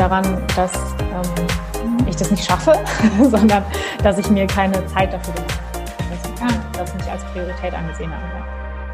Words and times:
daran, 0.00 0.24
dass 0.56 0.72
ähm, 1.12 2.06
ich 2.08 2.16
das 2.16 2.30
nicht 2.30 2.42
schaffe, 2.42 2.72
sondern 3.22 3.62
dass 4.02 4.16
ich 4.18 4.30
mir 4.30 4.46
keine 4.46 4.84
Zeit 4.86 5.12
dafür 5.12 5.34
gemacht 5.34 5.60
habe. 5.74 5.84
Dass 6.08 6.24
ich 6.24 6.78
das 6.78 6.94
nicht 6.94 7.10
als 7.10 7.24
Priorität 7.32 7.74
angesehen 7.74 8.10
habe. 8.10 8.40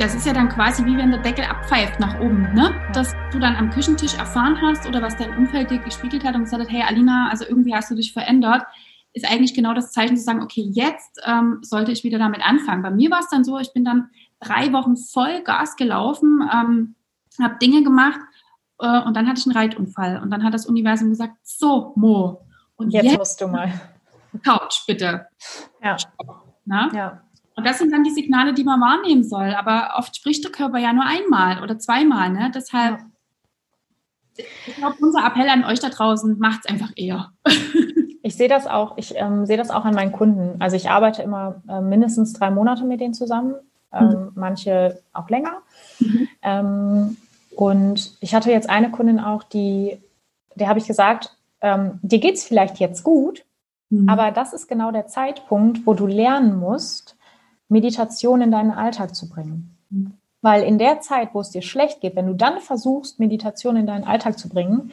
Das 0.00 0.14
ist 0.14 0.27
ja 0.27 0.32
dann 0.32 0.48
quasi 0.48 0.84
wie 0.84 0.96
wenn 0.96 1.12
der 1.12 1.20
Deckel 1.20 1.45
abpfeift 1.45 2.00
nach 2.00 2.19
oben, 2.20 2.42
ne? 2.52 2.74
Ja. 2.74 2.92
Dass 2.92 3.14
du 3.30 3.38
dann 3.38 3.55
am 3.55 3.70
Küchentisch 3.70 4.14
erfahren 4.14 4.61
hast 4.61 4.87
oder 4.87 5.00
was 5.00 5.16
dein 5.16 5.34
Umfeld 5.37 5.70
dir 5.70 5.79
gespiegelt 5.79 6.24
hat 6.24 6.34
und 6.34 6.45
gesagt 6.45 6.64
hat, 6.64 6.70
hey 6.70 6.82
Alina, 6.82 7.29
also 7.30 7.46
irgendwie 7.48 7.75
hast 7.75 7.91
du 7.91 7.95
dich 7.95 8.12
verändert, 8.12 8.64
ist 9.12 9.30
eigentlich 9.30 9.54
genau 9.54 9.75
das 9.75 9.93
Zeichen 9.93 10.16
zu 10.16 10.24
sagen, 10.24 10.43
okay, 10.43 10.68
jetzt 10.73 11.23
ähm, 11.24 11.60
sollte 11.62 11.93
ich 11.93 12.02
wieder 12.02 12.18
damit 12.18 12.45
anfangen. 12.45 12.82
Bei 12.82 12.91
mir 12.91 13.10
war 13.10 13.20
es 13.20 13.30
dann 13.30 13.45
so, 13.45 13.59
ich 13.59 13.73
bin 13.73 13.84
dann 13.84 14.10
drei 14.41 14.73
Wochen 14.73 14.96
voll 14.96 15.43
Gas 15.45 15.77
gelaufen, 15.77 16.43
ähm, 16.52 16.96
habe 17.41 17.57
Dinge 17.62 17.84
gemacht 17.84 18.18
äh, 18.80 19.03
und 19.03 19.16
dann 19.16 19.27
hatte 19.27 19.41
ich 19.41 19.47
einen 19.47 19.57
Reitunfall 19.57 20.21
und 20.23 20.30
dann 20.30 20.45
hat 20.45 20.55
das 20.55 20.66
Universum 20.66 21.11
gesagt, 21.11 21.35
so 21.43 21.93
Mo, 21.97 22.43
und 22.77 22.91
jetzt, 22.91 23.05
jetzt 23.05 23.19
musst 23.19 23.41
du 23.41 23.49
mal 23.49 23.73
Couch 24.45 24.87
bitte. 24.87 25.27
Ja. 25.83 25.97
Na? 26.65 26.91
ja. 26.95 27.21
Und 27.55 27.66
das 27.66 27.79
sind 27.79 27.91
dann 27.93 28.05
die 28.05 28.11
Signale, 28.11 28.52
die 28.52 28.65
man 28.65 28.80
wahrnehmen 28.80 29.25
soll. 29.25 29.55
Aber 29.55 29.95
oft 29.97 30.15
spricht 30.15 30.45
der 30.45 30.52
Körper 30.52 30.79
ja 30.79 30.93
nur 30.93 31.05
einmal 31.05 31.62
oder 31.62 31.79
zweimal. 31.79 32.30
Ne? 32.30 32.52
Deshalb, 32.55 33.01
ja. 34.37 34.45
ich 34.66 34.77
glaube, 34.77 34.97
unser 35.01 35.24
Appell 35.27 35.49
an 35.49 35.65
euch 35.65 35.80
da 35.80 35.88
draußen 35.88 36.38
macht 36.38 36.61
es 36.65 36.71
einfach 36.71 36.91
eher. 36.97 37.33
Ich 38.27 38.35
sehe 38.35 38.49
das 38.49 38.66
auch, 38.66 38.99
ich 38.99 39.15
ähm, 39.15 39.47
sehe 39.47 39.57
das 39.57 39.71
auch 39.71 39.85
an 39.85 39.95
meinen 39.95 40.11
Kunden. 40.11 40.61
Also 40.61 40.74
ich 40.74 40.91
arbeite 40.91 41.23
immer 41.23 41.63
äh, 41.69 41.80
mindestens 41.80 42.33
drei 42.33 42.51
Monate 42.51 42.83
mit 42.83 43.01
denen 43.01 43.15
zusammen, 43.15 43.55
ähm, 43.93 44.09
mhm. 44.09 44.33
manche 44.35 45.01
auch 45.13 45.30
länger. 45.30 45.63
Mhm. 46.01 46.29
Ähm, 46.43 47.16
und 47.57 48.18
ich 48.21 48.35
hatte 48.35 48.51
jetzt 48.51 48.68
eine 48.68 48.90
Kundin 48.90 49.18
auch, 49.18 49.43
die, 49.43 49.99
der 50.57 50.68
habe 50.68 50.79
ich 50.79 50.87
gesagt, 50.87 51.35
ähm, 51.62 51.99
dir 52.02 52.18
geht 52.18 52.35
es 52.35 52.45
vielleicht 52.45 52.76
jetzt 52.79 53.02
gut, 53.02 53.46
mhm. 53.88 54.10
aber 54.10 54.30
das 54.30 54.52
ist 54.52 54.68
genau 54.68 54.90
der 54.90 55.07
Zeitpunkt, 55.07 55.87
wo 55.87 55.95
du 55.95 56.07
lernen 56.07 56.59
musst, 56.59 57.16
Meditation 57.71 58.43
in 58.43 58.51
deinen 58.51 58.73
Alltag 58.73 59.15
zu 59.16 59.30
bringen. 59.30 59.74
Mhm. 59.88 60.12
Weil 60.43 60.65
in 60.65 60.77
der 60.77 61.01
Zeit, 61.01 61.30
wo 61.32 61.40
es 61.40 61.49
dir 61.49 61.62
schlecht 61.62 62.02
geht, 62.02 62.15
wenn 62.15 62.27
du 62.27 62.34
dann 62.34 62.60
versuchst, 62.60 63.18
Meditation 63.18 63.77
in 63.77 63.87
deinen 63.87 64.04
Alltag 64.04 64.38
zu 64.38 64.50
bringen, 64.50 64.93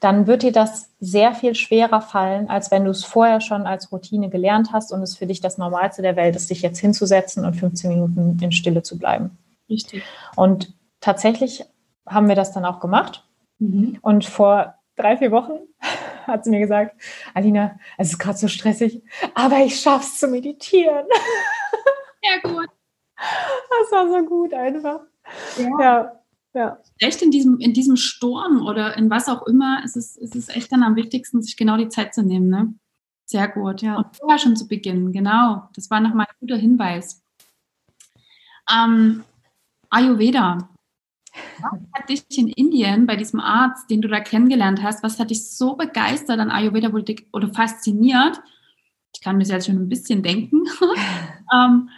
dann 0.00 0.26
wird 0.26 0.42
dir 0.42 0.52
das 0.52 0.88
sehr 1.00 1.34
viel 1.34 1.54
schwerer 1.54 2.00
fallen, 2.00 2.48
als 2.48 2.70
wenn 2.70 2.86
du 2.86 2.90
es 2.90 3.04
vorher 3.04 3.42
schon 3.42 3.66
als 3.66 3.92
Routine 3.92 4.30
gelernt 4.30 4.72
hast 4.72 4.92
und 4.92 5.02
es 5.02 5.14
für 5.14 5.26
dich 5.26 5.42
das 5.42 5.58
Normalste 5.58 6.00
der 6.00 6.16
Welt 6.16 6.36
ist, 6.36 6.48
dich 6.48 6.62
jetzt 6.62 6.78
hinzusetzen 6.78 7.44
und 7.44 7.54
15 7.54 7.90
Minuten 7.90 8.38
in 8.40 8.52
Stille 8.52 8.82
zu 8.82 8.96
bleiben. 8.96 9.36
Richtig. 9.68 10.02
Und 10.36 10.72
tatsächlich 11.00 11.66
haben 12.10 12.28
wir 12.28 12.34
das 12.34 12.52
dann 12.52 12.64
auch 12.64 12.80
gemacht. 12.80 13.26
Mhm. 13.58 13.98
Und 14.02 14.24
vor 14.24 14.74
drei, 14.96 15.16
vier 15.16 15.30
Wochen 15.30 15.58
hat 16.26 16.44
sie 16.44 16.50
mir 16.50 16.60
gesagt, 16.60 17.00
Alina, 17.34 17.78
es 17.96 18.10
ist 18.10 18.18
gerade 18.18 18.38
so 18.38 18.48
stressig, 18.48 19.02
aber 19.34 19.58
ich 19.58 19.80
schaff's 19.80 20.18
zu 20.18 20.28
meditieren. 20.28 21.06
Ja, 22.20 22.50
gut. 22.50 22.68
Das 23.16 23.92
war 23.92 24.08
so 24.08 24.26
gut 24.26 24.52
einfach. 24.52 25.02
Ja. 25.56 25.80
ja. 25.80 26.18
Ja. 26.54 26.78
Echt 26.98 27.22
in 27.22 27.30
diesem, 27.30 27.60
in 27.60 27.72
diesem 27.72 27.96
Sturm 27.96 28.66
oder 28.66 28.96
in 28.96 29.10
was 29.10 29.28
auch 29.28 29.46
immer, 29.46 29.84
ist 29.84 29.96
es, 29.96 30.16
ist 30.16 30.34
es 30.34 30.48
echt 30.48 30.72
dann 30.72 30.82
am 30.82 30.96
wichtigsten, 30.96 31.42
sich 31.42 31.56
genau 31.56 31.76
die 31.76 31.88
Zeit 31.88 32.14
zu 32.14 32.22
nehmen. 32.22 32.48
Ne? 32.48 32.74
Sehr 33.26 33.48
gut, 33.48 33.82
ja. 33.82 33.96
Und 33.96 34.16
vorher 34.16 34.38
schon 34.38 34.56
zu 34.56 34.66
beginnen, 34.66 35.12
genau. 35.12 35.68
Das 35.74 35.90
war 35.90 36.00
nochmal 36.00 36.26
ein 36.28 36.36
guter 36.40 36.56
Hinweis. 36.56 37.22
Ähm, 38.72 39.24
Ayurveda. 39.90 40.68
Was 41.60 41.80
hat 41.92 42.08
dich 42.08 42.24
in 42.38 42.48
Indien 42.48 43.06
bei 43.06 43.16
diesem 43.16 43.40
Arzt, 43.40 43.90
den 43.90 44.00
du 44.00 44.08
da 44.08 44.20
kennengelernt 44.20 44.82
hast, 44.82 45.02
was 45.02 45.18
hat 45.18 45.30
dich 45.30 45.50
so 45.50 45.76
begeistert 45.76 46.38
an 46.38 46.50
Ayurveda 46.50 46.90
oder 47.32 47.48
fasziniert? 47.48 48.40
Ich 49.14 49.20
kann 49.20 49.36
mir 49.36 49.42
das 49.42 49.50
jetzt 49.50 49.66
schon 49.66 49.76
ein 49.76 49.88
bisschen 49.88 50.22
denken, 50.22 50.64
ähm, 51.54 51.88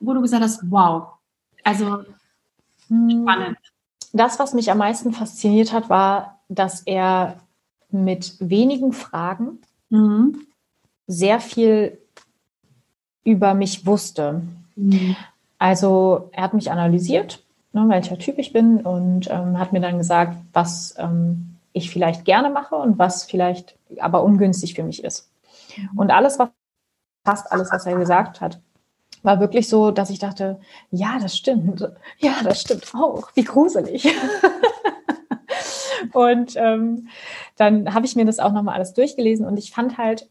wo 0.00 0.12
du 0.12 0.20
gesagt 0.20 0.42
hast, 0.42 0.60
wow, 0.70 1.14
also 1.64 2.04
spannend. 2.86 3.56
Das, 4.12 4.38
was 4.38 4.52
mich 4.52 4.70
am 4.70 4.78
meisten 4.78 5.12
fasziniert 5.12 5.72
hat, 5.72 5.88
war, 5.88 6.40
dass 6.48 6.82
er 6.82 7.40
mit 7.90 8.36
wenigen 8.40 8.92
Fragen 8.92 9.60
mhm. 9.88 10.46
sehr 11.06 11.40
viel 11.40 11.98
über 13.24 13.54
mich 13.54 13.86
wusste. 13.86 14.42
Mhm. 14.76 15.16
Also 15.58 16.28
er 16.32 16.44
hat 16.44 16.54
mich 16.54 16.70
analysiert 16.70 17.42
ne, 17.72 17.84
welcher 17.88 18.18
Typ 18.18 18.38
ich 18.38 18.52
bin 18.52 18.80
und 18.80 19.30
ähm, 19.30 19.58
hat 19.58 19.72
mir 19.72 19.80
dann 19.80 19.98
gesagt, 19.98 20.36
was 20.52 20.94
ähm, 20.98 21.56
ich 21.72 21.90
vielleicht 21.90 22.24
gerne 22.24 22.50
mache 22.50 22.76
und 22.76 22.98
was 22.98 23.24
vielleicht 23.24 23.76
aber 23.98 24.22
ungünstig 24.22 24.74
für 24.74 24.82
mich 24.82 25.04
ist. 25.04 25.30
Und 25.96 26.10
alles, 26.10 26.38
was 26.38 26.50
fast 27.24 27.50
alles, 27.52 27.70
was 27.70 27.86
er 27.86 27.96
gesagt 27.96 28.40
hat, 28.40 28.60
war 29.22 29.40
wirklich 29.40 29.68
so, 29.68 29.90
dass 29.90 30.10
ich 30.10 30.18
dachte, 30.18 30.60
ja, 30.90 31.18
das 31.20 31.36
stimmt. 31.36 31.88
Ja, 32.18 32.34
das 32.42 32.60
stimmt 32.60 32.92
auch. 32.94 33.30
Wie 33.34 33.44
gruselig. 33.44 34.04
und 36.12 36.56
ähm, 36.56 37.08
dann 37.56 37.94
habe 37.94 38.06
ich 38.06 38.16
mir 38.16 38.24
das 38.24 38.40
auch 38.40 38.52
nochmal 38.52 38.74
alles 38.74 38.94
durchgelesen 38.94 39.46
und 39.46 39.56
ich 39.56 39.70
fand 39.70 39.98
halt, 39.98 40.28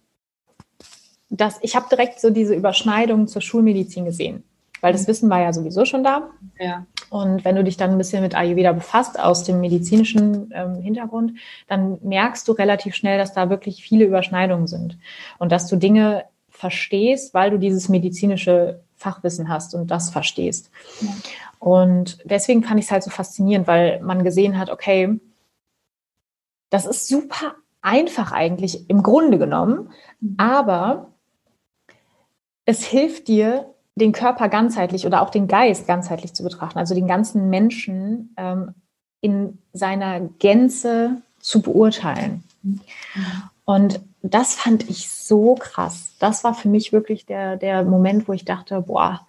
dass 1.29 1.59
ich 1.61 1.77
habe 1.77 1.87
direkt 1.89 2.19
so 2.19 2.29
diese 2.29 2.53
Überschneidung 2.53 3.27
zur 3.27 3.41
Schulmedizin 3.41 4.03
gesehen, 4.03 4.43
weil 4.81 4.91
das 4.91 5.03
mhm. 5.03 5.07
Wissen 5.07 5.29
war 5.29 5.41
ja 5.41 5.53
sowieso 5.53 5.85
schon 5.85 6.03
da. 6.03 6.29
Ja. 6.59 6.85
Und 7.09 7.45
wenn 7.45 7.55
du 7.55 7.63
dich 7.63 7.77
dann 7.77 7.91
ein 7.91 7.97
bisschen 7.97 8.21
mit 8.23 8.35
Ayurveda 8.35 8.73
befasst, 8.73 9.19
aus 9.19 9.43
dem 9.43 9.61
medizinischen 9.61 10.51
ähm, 10.53 10.81
Hintergrund, 10.81 11.33
dann 11.67 11.99
merkst 12.01 12.47
du 12.47 12.51
relativ 12.51 12.95
schnell, 12.95 13.17
dass 13.17 13.33
da 13.33 13.49
wirklich 13.49 13.83
viele 13.83 14.05
Überschneidungen 14.05 14.67
sind. 14.67 14.97
Und 15.37 15.51
dass 15.51 15.67
du 15.67 15.75
Dinge 15.75 16.25
verstehst, 16.49 17.33
weil 17.33 17.51
du 17.51 17.57
dieses 17.57 17.89
medizinische 17.89 18.81
Fachwissen 18.95 19.49
hast 19.49 19.73
und 19.73 19.89
das 19.89 20.09
verstehst. 20.09 20.69
Ja. 21.01 21.09
Und 21.59 22.19
deswegen 22.25 22.63
fand 22.63 22.79
ich 22.79 22.85
es 22.85 22.91
halt 22.91 23.03
so 23.03 23.09
faszinierend, 23.09 23.67
weil 23.67 24.01
man 24.01 24.23
gesehen 24.23 24.57
hat, 24.57 24.69
okay, 24.69 25.19
das 26.69 26.85
ist 26.85 27.07
super 27.07 27.55
einfach 27.81 28.31
eigentlich 28.31 28.89
im 28.89 29.03
Grunde 29.03 29.37
genommen, 29.37 29.89
mhm. 30.19 30.35
aber 30.37 31.13
es 32.65 32.83
hilft 32.83 33.27
dir, 33.27 33.73
den 33.95 34.11
Körper 34.11 34.49
ganzheitlich 34.49 35.05
oder 35.05 35.21
auch 35.21 35.29
den 35.29 35.47
Geist 35.47 35.87
ganzheitlich 35.87 36.33
zu 36.33 36.43
betrachten, 36.43 36.79
also 36.79 36.95
den 36.95 37.07
ganzen 37.07 37.49
Menschen 37.49 38.33
ähm, 38.37 38.73
in 39.19 39.59
seiner 39.73 40.21
Gänze 40.39 41.21
zu 41.39 41.61
beurteilen. 41.61 42.43
Und 43.65 43.99
das 44.21 44.55
fand 44.55 44.89
ich 44.89 45.09
so 45.09 45.55
krass. 45.55 46.13
Das 46.19 46.43
war 46.43 46.53
für 46.53 46.69
mich 46.69 46.93
wirklich 46.93 47.25
der, 47.25 47.57
der 47.57 47.83
Moment, 47.83 48.27
wo 48.27 48.33
ich 48.33 48.45
dachte, 48.45 48.81
boah, 48.81 49.25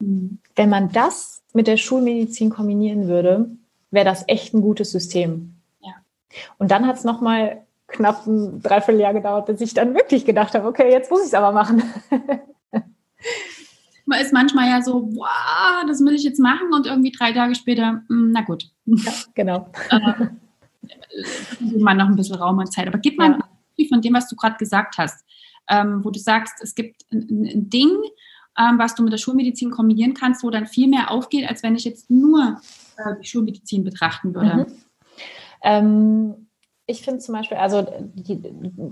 wenn 0.00 0.68
man 0.68 0.92
das 0.92 1.42
mit 1.52 1.66
der 1.66 1.76
Schulmedizin 1.76 2.50
kombinieren 2.50 3.08
würde, 3.08 3.50
wäre 3.90 4.04
das 4.04 4.24
echt 4.28 4.54
ein 4.54 4.60
gutes 4.60 4.92
System. 4.92 5.54
Ja. 5.80 5.92
Und 6.58 6.70
dann 6.70 6.86
hat 6.86 6.96
es 6.96 7.04
nochmal 7.04 7.62
knapp 7.88 8.26
ein 8.26 8.62
Dreivierteljahr 8.62 9.14
gedauert, 9.14 9.46
bis 9.46 9.60
ich 9.60 9.74
dann 9.74 9.94
wirklich 9.94 10.24
gedacht 10.24 10.54
habe, 10.54 10.68
okay, 10.68 10.90
jetzt 10.90 11.10
muss 11.10 11.22
ich 11.22 11.28
es 11.28 11.34
aber 11.34 11.52
machen. 11.52 11.82
man 14.08 14.20
ist 14.20 14.32
manchmal 14.32 14.68
ja 14.68 14.82
so, 14.82 15.10
wow, 15.14 15.84
das 15.86 16.00
will 16.00 16.14
ich 16.14 16.24
jetzt 16.24 16.40
machen 16.40 16.72
und 16.72 16.86
irgendwie 16.86 17.12
drei 17.12 17.32
Tage 17.32 17.54
später, 17.54 18.02
hm, 18.08 18.32
na 18.32 18.40
gut. 18.40 18.70
Ja, 18.86 19.12
genau. 19.34 19.70
äh, 19.90 20.28
man 21.78 21.98
noch 21.98 22.08
ein 22.08 22.16
bisschen 22.16 22.36
Raum 22.36 22.58
und 22.58 22.72
Zeit. 22.72 22.88
Aber 22.88 22.98
gib 22.98 23.18
mal 23.18 23.30
ja. 23.30 23.34
ein 23.34 23.40
Beispiel 23.40 23.88
von 23.88 24.00
dem, 24.00 24.14
was 24.14 24.28
du 24.28 24.36
gerade 24.36 24.56
gesagt 24.56 24.96
hast, 24.96 25.24
ähm, 25.68 26.04
wo 26.04 26.10
du 26.10 26.18
sagst, 26.18 26.54
es 26.62 26.74
gibt 26.74 27.02
ein, 27.12 27.44
ein 27.44 27.70
Ding, 27.70 27.90
ähm, 28.58 28.78
was 28.78 28.94
du 28.94 29.02
mit 29.02 29.12
der 29.12 29.18
Schulmedizin 29.18 29.70
kombinieren 29.70 30.14
kannst, 30.14 30.42
wo 30.42 30.50
dann 30.50 30.66
viel 30.66 30.88
mehr 30.88 31.10
aufgeht, 31.10 31.48
als 31.48 31.62
wenn 31.62 31.76
ich 31.76 31.84
jetzt 31.84 32.10
nur 32.10 32.60
äh, 32.96 33.14
die 33.22 33.28
Schulmedizin 33.28 33.84
betrachten 33.84 34.34
würde. 34.34 34.56
Mhm. 34.56 34.66
Ähm, 35.62 36.48
ich 36.86 37.02
finde 37.02 37.20
zum 37.20 37.34
Beispiel, 37.34 37.58
also 37.58 37.86
die, 38.14 38.40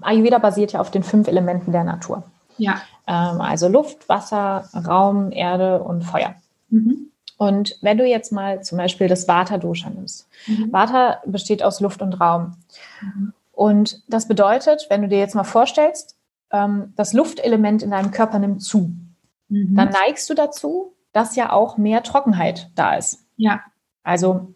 Ayurveda 0.03 0.39
basiert 0.39 0.73
ja 0.73 0.81
auf 0.81 0.91
den 0.91 1.03
fünf 1.03 1.29
Elementen 1.29 1.73
der 1.73 1.85
Natur. 1.85 2.31
Ja. 2.59 2.81
Ähm, 3.07 3.41
also 3.41 3.69
Luft, 3.69 4.09
Wasser, 4.09 4.69
Raum, 4.87 5.33
Erde 5.33 5.83
und 5.83 6.03
Feuer. 6.03 6.35
Mhm. 6.71 7.11
Und 7.39 7.77
wenn 7.83 7.99
du 7.99 8.07
jetzt 8.07 8.33
mal 8.33 8.63
zum 8.63 8.79
Beispiel 8.79 9.09
das 9.09 9.29
Vata-Dosha 9.29 9.91
nimmst. 9.91 10.29
Mhm. 10.47 10.73
Vata 10.73 11.21
besteht 11.27 11.63
aus 11.63 11.81
Luft 11.81 12.01
und 12.01 12.21
Raum. 12.21 12.57
Mhm. 13.03 13.33
Und 13.53 14.03
das 14.09 14.29
bedeutet, 14.29 14.87
wenn 14.91 15.03
du 15.03 15.09
dir 15.09 15.19
jetzt 15.19 15.35
mal 15.35 15.45
vorstellst, 15.45 16.17
ähm, 16.51 16.93
das 16.97 17.13
Luftelement 17.13 17.83
in 17.83 17.91
deinem 17.91 18.11
Körper 18.11 18.39
nimmt 18.39 18.63
zu, 18.63 18.93
mhm. 19.49 19.75
dann 19.75 19.91
neigst 19.91 20.29
du 20.31 20.35
dazu, 20.35 20.95
dass 21.13 21.37
ja 21.37 21.53
auch 21.53 21.77
mehr 21.77 22.03
Trockenheit 22.03 22.71
da 22.75 22.95
ist. 22.95 23.25
Ja. 23.37 23.61
Also 24.03 24.55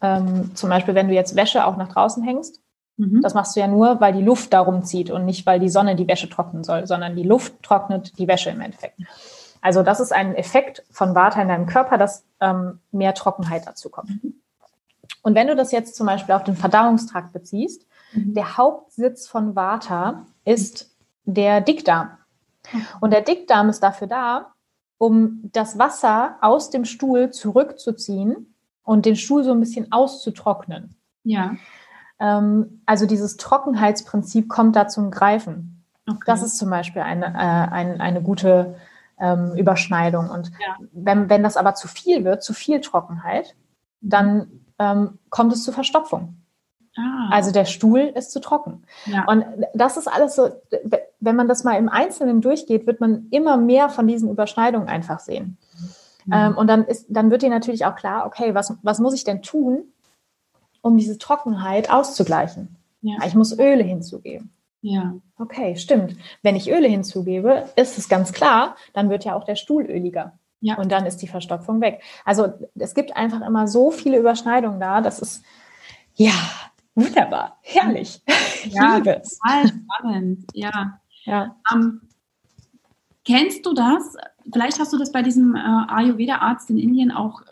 ähm, 0.00 0.54
zum 0.54 0.70
Beispiel, 0.70 0.94
wenn 0.94 1.08
du 1.08 1.14
jetzt 1.14 1.36
Wäsche 1.36 1.66
auch 1.66 1.76
nach 1.76 1.88
draußen 1.88 2.22
hängst, 2.22 2.60
Mhm. 2.98 3.20
Das 3.22 3.34
machst 3.34 3.56
du 3.56 3.60
ja 3.60 3.66
nur, 3.66 4.00
weil 4.00 4.12
die 4.12 4.22
Luft 4.22 4.52
darum 4.52 4.84
zieht 4.84 5.10
und 5.10 5.24
nicht, 5.24 5.46
weil 5.46 5.60
die 5.60 5.68
Sonne 5.68 5.96
die 5.96 6.06
Wäsche 6.06 6.28
trocknen 6.28 6.64
soll, 6.64 6.86
sondern 6.86 7.16
die 7.16 7.22
Luft 7.22 7.62
trocknet 7.62 8.18
die 8.18 8.28
Wäsche 8.28 8.50
im 8.50 8.60
Endeffekt. 8.60 9.00
Also 9.60 9.82
das 9.82 10.00
ist 10.00 10.12
ein 10.12 10.34
Effekt 10.34 10.84
von 10.90 11.14
Vata 11.14 11.40
in 11.40 11.48
deinem 11.48 11.66
Körper, 11.66 11.98
dass 11.98 12.24
ähm, 12.40 12.80
mehr 12.92 13.14
Trockenheit 13.14 13.66
dazu 13.66 13.88
kommt. 13.88 14.22
Mhm. 14.22 14.34
Und 15.22 15.34
wenn 15.34 15.48
du 15.48 15.56
das 15.56 15.72
jetzt 15.72 15.96
zum 15.96 16.06
Beispiel 16.06 16.34
auf 16.34 16.44
den 16.44 16.54
Verdauungstrakt 16.54 17.32
beziehst, 17.32 17.88
Mhm. 18.12 18.34
Der 18.34 18.56
Hauptsitz 18.56 19.26
von 19.26 19.54
Vata 19.54 20.26
ist 20.44 20.94
der 21.24 21.60
Dickdarm. 21.60 22.10
Und 23.00 23.12
der 23.12 23.22
Dickdarm 23.22 23.68
ist 23.68 23.82
dafür 23.82 24.08
da, 24.08 24.52
um 24.98 25.40
das 25.52 25.78
Wasser 25.78 26.36
aus 26.40 26.70
dem 26.70 26.84
Stuhl 26.84 27.30
zurückzuziehen 27.30 28.54
und 28.82 29.06
den 29.06 29.16
Stuhl 29.16 29.44
so 29.44 29.52
ein 29.52 29.60
bisschen 29.60 29.92
auszutrocknen. 29.92 30.96
Ja. 31.24 31.56
Ähm, 32.20 32.82
also 32.86 33.06
dieses 33.06 33.36
Trockenheitsprinzip 33.36 34.48
kommt 34.48 34.76
da 34.76 34.88
zum 34.88 35.10
Greifen. 35.10 35.84
Okay. 36.08 36.18
Das 36.26 36.42
ist 36.42 36.58
zum 36.58 36.70
Beispiel 36.70 37.02
eine, 37.02 37.26
äh, 37.26 37.72
eine, 37.72 38.00
eine 38.00 38.22
gute 38.22 38.76
ähm, 39.20 39.54
Überschneidung. 39.56 40.30
Und 40.30 40.48
ja. 40.60 40.76
wenn, 40.92 41.28
wenn 41.28 41.42
das 41.42 41.56
aber 41.56 41.74
zu 41.74 41.88
viel 41.88 42.24
wird, 42.24 42.42
zu 42.42 42.52
viel 42.52 42.80
Trockenheit, 42.80 43.54
dann 44.00 44.62
ähm, 44.78 45.18
kommt 45.30 45.52
es 45.52 45.64
zu 45.64 45.72
Verstopfung. 45.72 46.36
Ah. 46.96 47.28
Also 47.30 47.52
der 47.52 47.64
Stuhl 47.64 48.00
ist 48.00 48.32
zu 48.32 48.40
trocken. 48.40 48.84
Ja. 49.06 49.24
Und 49.26 49.44
das 49.74 49.96
ist 49.96 50.08
alles 50.08 50.34
so, 50.34 50.50
wenn 51.20 51.36
man 51.36 51.48
das 51.48 51.64
mal 51.64 51.76
im 51.76 51.88
Einzelnen 51.88 52.40
durchgeht, 52.40 52.86
wird 52.86 53.00
man 53.00 53.28
immer 53.30 53.56
mehr 53.56 53.88
von 53.88 54.06
diesen 54.06 54.30
Überschneidungen 54.30 54.88
einfach 54.88 55.20
sehen. 55.20 55.58
Mhm. 56.26 56.32
Ähm, 56.32 56.56
und 56.56 56.66
dann, 56.66 56.84
ist, 56.84 57.06
dann 57.08 57.30
wird 57.30 57.42
dir 57.42 57.50
natürlich 57.50 57.84
auch 57.86 57.94
klar, 57.94 58.26
okay, 58.26 58.54
was, 58.54 58.76
was 58.82 58.98
muss 58.98 59.14
ich 59.14 59.24
denn 59.24 59.42
tun, 59.42 59.84
um 60.80 60.96
diese 60.96 61.18
Trockenheit 61.18 61.90
auszugleichen? 61.90 62.76
Ja. 63.00 63.16
Ich 63.26 63.34
muss 63.34 63.58
Öle 63.58 63.84
hinzugeben. 63.84 64.50
Ja. 64.80 65.14
Okay, 65.38 65.76
stimmt. 65.76 66.16
Wenn 66.42 66.56
ich 66.56 66.70
Öle 66.70 66.88
hinzugebe, 66.88 67.68
ist 67.76 67.98
es 67.98 68.08
ganz 68.08 68.32
klar, 68.32 68.76
dann 68.92 69.10
wird 69.10 69.24
ja 69.24 69.34
auch 69.34 69.44
der 69.44 69.56
Stuhl 69.56 69.84
öliger. 69.84 70.38
Ja. 70.60 70.76
Und 70.76 70.90
dann 70.90 71.06
ist 71.06 71.18
die 71.18 71.28
Verstopfung 71.28 71.80
weg. 71.80 72.02
Also 72.24 72.52
es 72.74 72.94
gibt 72.94 73.16
einfach 73.16 73.40
immer 73.46 73.68
so 73.68 73.90
viele 73.90 74.18
Überschneidungen 74.18 74.80
da. 74.80 75.00
Das 75.00 75.20
ist 75.20 75.44
ja 76.14 76.32
wunderbar, 76.94 77.58
herrlich. 77.62 78.22
Ja, 78.64 78.98
total 78.98 79.22
spannend. 79.68 80.44
Ja. 80.52 81.00
ja. 81.24 81.56
Um, 81.72 81.80
ähm, 81.80 82.00
kennst 83.24 83.64
du 83.66 83.74
das? 83.74 84.16
Vielleicht 84.52 84.80
hast 84.80 84.92
du 84.92 84.98
das 84.98 85.12
bei 85.12 85.22
diesem 85.22 85.54
äh, 85.54 85.58
Ayurveda-Arzt 85.58 86.70
in 86.70 86.78
Indien 86.78 87.12
auch 87.12 87.42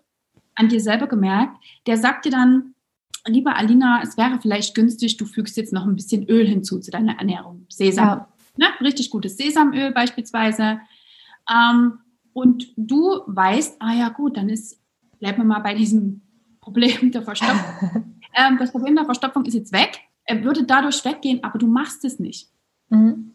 an 0.56 0.68
dir 0.68 0.80
selber 0.80 1.06
gemerkt. 1.06 1.56
Der 1.86 1.98
sagt 1.98 2.24
dir 2.24 2.32
dann, 2.32 2.74
lieber 3.26 3.56
Alina, 3.56 4.00
es 4.02 4.16
wäre 4.16 4.38
vielleicht 4.40 4.74
günstig, 4.74 5.16
du 5.16 5.26
fügst 5.26 5.56
jetzt 5.56 5.72
noch 5.72 5.86
ein 5.86 5.96
bisschen 5.96 6.28
Öl 6.28 6.46
hinzu 6.46 6.80
zu 6.80 6.90
deiner 6.90 7.18
Ernährung. 7.18 7.66
Sesam. 7.68 8.06
Ja. 8.06 8.28
Ne? 8.56 8.66
Richtig 8.80 9.10
gutes 9.10 9.36
Sesamöl 9.36 9.92
beispielsweise. 9.92 10.80
Ähm, 11.50 11.98
und 12.32 12.72
du 12.76 13.20
weißt, 13.26 13.76
ah 13.80 13.94
ja 13.94 14.08
gut, 14.10 14.36
dann 14.36 14.48
ist, 14.48 14.80
bleiben 15.18 15.38
wir 15.38 15.44
mal 15.44 15.60
bei 15.60 15.74
diesem 15.74 16.22
Problem 16.60 17.10
der 17.10 17.22
Verstopfung. 17.22 18.20
ähm, 18.34 18.58
das 18.58 18.72
Problem 18.72 18.94
der 18.96 19.04
Verstopfung 19.04 19.44
ist 19.44 19.54
jetzt 19.54 19.72
weg. 19.72 20.00
Er 20.24 20.42
würde 20.42 20.64
dadurch 20.64 21.04
weggehen, 21.04 21.44
aber 21.44 21.58
du 21.58 21.66
machst 21.66 22.04
es 22.04 22.18
nicht. 22.18 22.50
Mhm. 22.90 23.32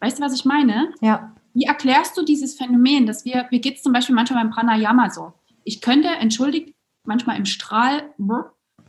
Weißt 0.00 0.18
du, 0.18 0.22
was 0.22 0.34
ich 0.34 0.44
meine? 0.44 0.92
Ja. 1.00 1.34
Wie 1.54 1.64
erklärst 1.64 2.16
du 2.18 2.22
dieses 2.22 2.54
Phänomen, 2.54 3.06
dass 3.06 3.24
wir, 3.24 3.46
mir 3.50 3.60
geht 3.60 3.76
es 3.76 3.82
zum 3.82 3.94
Beispiel 3.94 4.14
manchmal 4.14 4.44
beim 4.44 4.52
Pranayama 4.52 5.08
so. 5.08 5.32
Ich 5.64 5.80
könnte, 5.80 6.08
entschuldigt, 6.08 6.74
manchmal 7.04 7.38
im 7.38 7.46
Strahl 7.46 8.12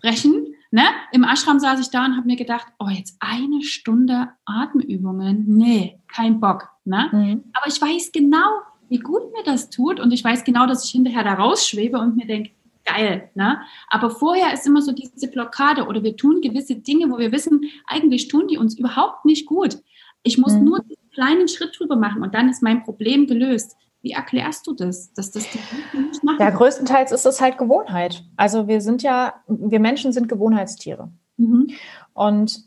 brechen. 0.07 0.56
Ne? 0.71 0.83
Im 1.12 1.24
Ashram 1.24 1.59
saß 1.59 1.80
ich 1.80 1.89
da 1.89 2.06
und 2.06 2.18
habe 2.18 2.27
mir 2.27 2.36
gedacht, 2.36 2.68
oh, 2.80 2.89
jetzt 2.89 3.18
eine 3.19 3.63
Stunde 3.63 4.30
Atemübungen. 4.45 5.45
Nee, 5.48 6.00
kein 6.07 6.39
Bock. 6.39 6.69
Ne? 6.86 7.09
Mhm. 7.12 7.44
Aber 7.54 7.68
ich 7.68 7.81
weiß 7.81 8.12
genau, 8.12 8.62
wie 8.89 9.00
gut 9.00 9.31
mir 9.33 9.44
das 9.44 9.69
tut 9.69 10.00
und 10.00 10.12
ich 10.12 10.24
weiß 10.24 10.44
genau, 10.44 10.65
dass 10.68 10.86
ich 10.86 10.92
hinterher 10.92 11.24
da 11.24 11.33
rausschwebe 11.33 11.98
und 11.98 12.15
mir 12.15 12.25
denke, 12.25 12.51
geil. 12.86 13.30
Ne? 13.36 13.62
Aber 13.89 14.09
vorher 14.09 14.54
ist 14.54 14.65
immer 14.65 14.81
so 14.81 14.92
diese 14.92 15.30
Blockade 15.30 15.86
oder 15.86 16.04
wir 16.04 16.15
tun 16.15 16.42
gewisse 16.42 16.75
Dinge, 16.75 17.09
wo 17.09 17.18
wir 17.18 17.31
wissen, 17.31 17.62
eigentlich 17.86 18.27
tun 18.27 18.48
die 18.48 18.57
uns 18.57 18.77
überhaupt 18.77 19.25
nicht 19.25 19.45
gut. 19.45 19.77
Ich 20.24 20.38
muss 20.38 20.54
mhm. 20.54 20.65
nur 20.65 20.80
einen 20.80 21.12
kleinen 21.13 21.48
Schritt 21.48 21.77
drüber 21.77 21.95
machen 21.95 22.24
und 22.24 22.33
dann 22.33 22.50
ist 22.50 22.63
mein 22.63 22.83
Problem 22.83 23.27
gelöst. 23.27 23.75
Wie 24.07 24.13
erklärst 24.13 24.65
du 24.68 24.74
das, 24.74 25.12
dass 25.12 25.31
das 25.31 25.44
die 25.50 25.59
nicht 25.98 26.24
machen? 26.24 26.38
Ja, 26.39 26.50
größtenteils 26.50 27.12
ist 27.12 27.25
es 27.25 27.42
halt 27.42 27.57
Gewohnheit. 27.57 28.24
Also 28.38 28.69
wir 28.69 28.80
sind 28.80 29.04
ja, 29.04 29.33
wir 29.48 29.81
Menschen 29.81 30.13
sind 30.13 30.30
Gewohnheitstiere. 30.30 31.12
Mhm. 31.36 31.71
Und 32.13 32.63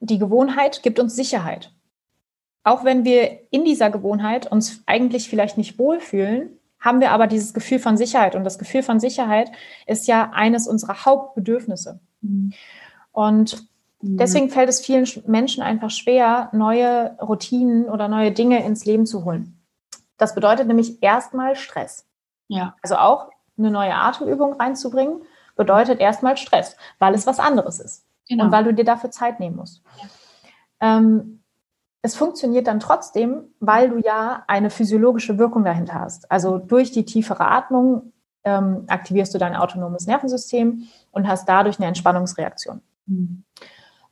die 0.00 0.18
Gewohnheit 0.18 0.82
gibt 0.82 0.98
uns 0.98 1.14
Sicherheit. 1.14 1.74
Auch 2.64 2.84
wenn 2.84 3.04
wir 3.04 3.40
in 3.50 3.66
dieser 3.66 3.90
Gewohnheit 3.90 4.50
uns 4.50 4.82
eigentlich 4.86 5.28
vielleicht 5.28 5.58
nicht 5.58 5.78
wohlfühlen, 5.78 6.58
haben 6.80 7.00
wir 7.00 7.10
aber 7.10 7.26
dieses 7.26 7.52
Gefühl 7.52 7.78
von 7.78 7.98
Sicherheit. 7.98 8.34
Und 8.34 8.44
das 8.44 8.58
Gefühl 8.58 8.82
von 8.82 8.98
Sicherheit 8.98 9.52
ist 9.86 10.06
ja 10.06 10.30
eines 10.32 10.66
unserer 10.66 11.04
Hauptbedürfnisse. 11.04 12.00
Mhm. 12.22 12.54
Und 13.12 13.68
mhm. 14.00 14.16
deswegen 14.16 14.48
fällt 14.48 14.70
es 14.70 14.80
vielen 14.80 15.06
Menschen 15.26 15.62
einfach 15.62 15.90
schwer, 15.90 16.48
neue 16.54 17.18
Routinen 17.20 17.90
oder 17.90 18.08
neue 18.08 18.32
Dinge 18.32 18.64
ins 18.64 18.86
Leben 18.86 19.04
zu 19.04 19.26
holen. 19.26 19.55
Das 20.16 20.34
bedeutet 20.34 20.66
nämlich 20.66 21.02
erstmal 21.02 21.56
Stress. 21.56 22.06
Ja. 22.48 22.74
Also 22.82 22.96
auch 22.96 23.30
eine 23.58 23.70
neue 23.70 23.94
Atemübung 23.94 24.54
reinzubringen, 24.54 25.22
bedeutet 25.56 26.00
erstmal 26.00 26.36
Stress, 26.36 26.76
weil 26.98 27.14
es 27.14 27.26
was 27.26 27.38
anderes 27.38 27.80
ist. 27.80 28.06
Genau. 28.28 28.44
Und 28.44 28.52
weil 28.52 28.64
du 28.64 28.74
dir 28.74 28.84
dafür 28.84 29.10
Zeit 29.10 29.40
nehmen 29.40 29.56
musst. 29.56 29.82
Ja. 30.80 30.98
Ähm, 30.98 31.42
es 32.02 32.14
funktioniert 32.14 32.68
dann 32.68 32.78
trotzdem, 32.78 33.44
weil 33.58 33.90
du 33.90 33.98
ja 33.98 34.44
eine 34.46 34.70
physiologische 34.70 35.38
Wirkung 35.38 35.64
dahinter 35.64 35.94
hast. 35.94 36.30
Also 36.30 36.58
durch 36.58 36.92
die 36.92 37.04
tiefere 37.04 37.48
Atmung 37.48 38.12
ähm, 38.44 38.84
aktivierst 38.86 39.34
du 39.34 39.38
dein 39.38 39.56
autonomes 39.56 40.06
Nervensystem 40.06 40.86
und 41.10 41.26
hast 41.26 41.48
dadurch 41.48 41.78
eine 41.78 41.88
Entspannungsreaktion 41.88 42.80
mhm. 43.06 43.42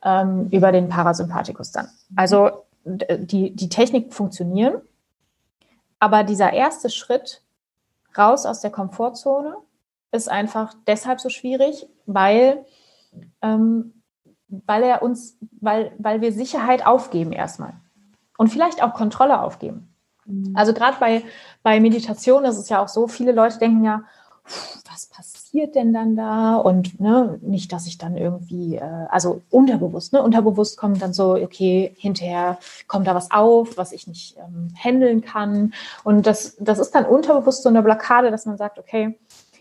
ähm, 0.03 0.49
über 0.51 0.73
den 0.73 0.89
Parasympathikus 0.89 1.71
dann. 1.71 1.87
Also 2.17 2.65
die, 2.83 3.55
die 3.55 3.69
Techniken 3.69 4.11
funktionieren, 4.11 4.81
aber 5.99 6.23
dieser 6.23 6.53
erste 6.53 6.89
Schritt 6.89 7.41
raus 8.17 8.45
aus 8.45 8.61
der 8.61 8.71
Komfortzone 8.71 9.55
ist 10.11 10.29
einfach 10.29 10.73
deshalb 10.87 11.19
so 11.19 11.29
schwierig, 11.29 11.87
weil, 12.05 12.65
ähm, 13.41 14.01
weil 14.47 14.83
er 14.83 15.01
uns, 15.01 15.37
weil, 15.59 15.91
weil 15.97 16.21
wir 16.21 16.31
Sicherheit 16.31 16.85
aufgeben 16.85 17.31
erstmal 17.31 17.73
und 18.37 18.49
vielleicht 18.49 18.81
auch 18.81 18.93
Kontrolle 18.93 19.41
aufgeben. 19.41 19.93
Mhm. 20.25 20.53
Also 20.55 20.73
gerade 20.73 20.97
bei, 20.99 21.23
bei 21.63 21.79
Meditation 21.79 22.45
ist 22.45 22.57
es 22.57 22.69
ja 22.69 22.81
auch 22.81 22.87
so, 22.87 23.07
viele 23.07 23.31
Leute 23.31 23.59
denken 23.59 23.83
ja, 23.83 24.03
was 24.89 25.07
passiert 25.07 25.75
denn 25.75 25.93
dann 25.93 26.15
da? 26.15 26.55
Und 26.55 26.99
ne, 26.99 27.39
nicht, 27.41 27.71
dass 27.71 27.87
ich 27.87 27.97
dann 27.97 28.15
irgendwie, 28.15 28.75
äh, 28.75 29.07
also 29.09 29.41
unterbewusst, 29.49 30.13
ne, 30.13 30.21
unterbewusst 30.21 30.77
kommt 30.77 31.01
dann 31.01 31.13
so, 31.13 31.33
okay, 31.33 31.93
hinterher 31.97 32.59
kommt 32.87 33.07
da 33.07 33.15
was 33.15 33.31
auf, 33.31 33.77
was 33.77 33.91
ich 33.91 34.07
nicht 34.07 34.37
ähm, 34.37 34.69
handeln 34.75 35.21
kann. 35.21 35.73
Und 36.03 36.27
das, 36.27 36.55
das 36.59 36.79
ist 36.79 36.91
dann 36.91 37.05
unterbewusst 37.05 37.63
so 37.63 37.69
eine 37.69 37.81
Blockade, 37.81 38.31
dass 38.31 38.45
man 38.45 38.57
sagt, 38.57 38.77
okay, 38.77 39.17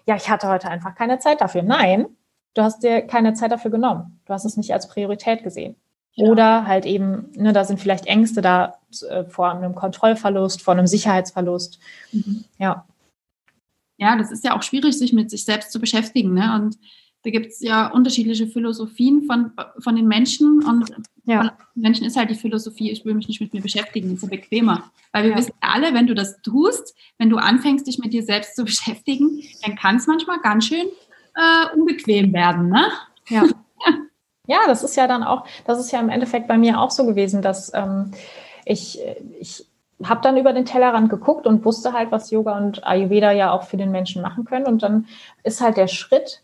ja, 0.06 0.16
ich 0.16 0.28
hatte 0.28 0.48
heute 0.48 0.68
einfach 0.68 0.94
keine 0.94 1.18
Zeit 1.18 1.40
dafür. 1.40 1.62
Nein, 1.62 2.06
du 2.52 2.62
hast 2.62 2.82
dir 2.82 3.02
keine 3.02 3.34
Zeit 3.34 3.50
dafür 3.50 3.70
genommen. 3.70 4.20
Du 4.26 4.34
hast 4.34 4.44
es 4.44 4.56
nicht 4.56 4.72
als 4.74 4.88
Priorität 4.88 5.42
gesehen. 5.42 5.76
Ja. 6.12 6.30
Oder 6.30 6.66
halt 6.66 6.84
eben, 6.84 7.32
ne, 7.34 7.52
da 7.52 7.64
sind 7.64 7.80
vielleicht 7.80 8.06
Ängste 8.06 8.42
da 8.42 8.74
äh, 9.08 9.24
vor 9.24 9.50
einem 9.50 9.74
Kontrollverlust, 9.74 10.62
vor 10.62 10.74
einem 10.74 10.86
Sicherheitsverlust. 10.86 11.80
Mhm. 12.12 12.44
Ja 12.58 12.84
ja, 13.96 14.16
das 14.16 14.30
ist 14.30 14.44
ja 14.44 14.56
auch 14.56 14.62
schwierig, 14.62 14.98
sich 14.98 15.12
mit 15.12 15.30
sich 15.30 15.44
selbst 15.44 15.72
zu 15.72 15.80
beschäftigen. 15.80 16.34
Ne? 16.34 16.54
Und 16.54 16.76
da 17.24 17.30
gibt 17.30 17.46
es 17.46 17.60
ja 17.60 17.86
unterschiedliche 17.86 18.46
Philosophien 18.46 19.24
von, 19.24 19.52
von 19.78 19.96
den 19.96 20.06
Menschen. 20.06 20.62
Und 20.64 20.90
ja. 21.24 21.42
von 21.42 21.50
Menschen 21.74 22.04
ist 22.04 22.16
halt 22.16 22.30
die 22.30 22.34
Philosophie, 22.34 22.90
ich 22.90 23.04
will 23.04 23.14
mich 23.14 23.28
nicht 23.28 23.40
mit 23.40 23.54
mir 23.54 23.62
beschäftigen, 23.62 24.14
ist 24.14 24.22
ja 24.22 24.28
bequemer. 24.28 24.90
Weil 25.12 25.24
wir 25.24 25.30
ja. 25.30 25.38
wissen 25.38 25.54
alle, 25.60 25.94
wenn 25.94 26.06
du 26.06 26.14
das 26.14 26.40
tust, 26.42 26.94
wenn 27.18 27.30
du 27.30 27.36
anfängst, 27.36 27.86
dich 27.86 27.98
mit 27.98 28.12
dir 28.12 28.22
selbst 28.22 28.56
zu 28.56 28.64
beschäftigen, 28.64 29.42
dann 29.62 29.76
kann 29.76 29.96
es 29.96 30.06
manchmal 30.06 30.40
ganz 30.40 30.66
schön 30.66 30.86
äh, 31.34 31.76
unbequem 31.76 32.32
werden. 32.32 32.68
Ne? 32.68 32.86
Ja. 33.28 33.44
ja, 34.46 34.58
das 34.66 34.82
ist 34.82 34.96
ja 34.96 35.06
dann 35.06 35.22
auch, 35.22 35.46
das 35.66 35.80
ist 35.80 35.92
ja 35.92 36.00
im 36.00 36.10
Endeffekt 36.10 36.46
bei 36.48 36.58
mir 36.58 36.80
auch 36.80 36.90
so 36.90 37.06
gewesen, 37.06 37.40
dass 37.42 37.72
ähm, 37.74 38.10
ich, 38.66 38.98
ich 39.40 39.66
habe 40.02 40.20
dann 40.22 40.36
über 40.36 40.52
den 40.52 40.64
Tellerrand 40.64 41.08
geguckt 41.08 41.46
und 41.46 41.64
wusste 41.64 41.92
halt, 41.92 42.10
was 42.10 42.30
Yoga 42.30 42.56
und 42.56 42.84
Ayurveda 42.86 43.32
ja 43.32 43.52
auch 43.52 43.62
für 43.62 43.76
den 43.76 43.90
Menschen 43.90 44.22
machen 44.22 44.44
können. 44.44 44.66
Und 44.66 44.82
dann 44.82 45.06
ist 45.42 45.60
halt 45.60 45.76
der 45.76 45.86
Schritt 45.86 46.42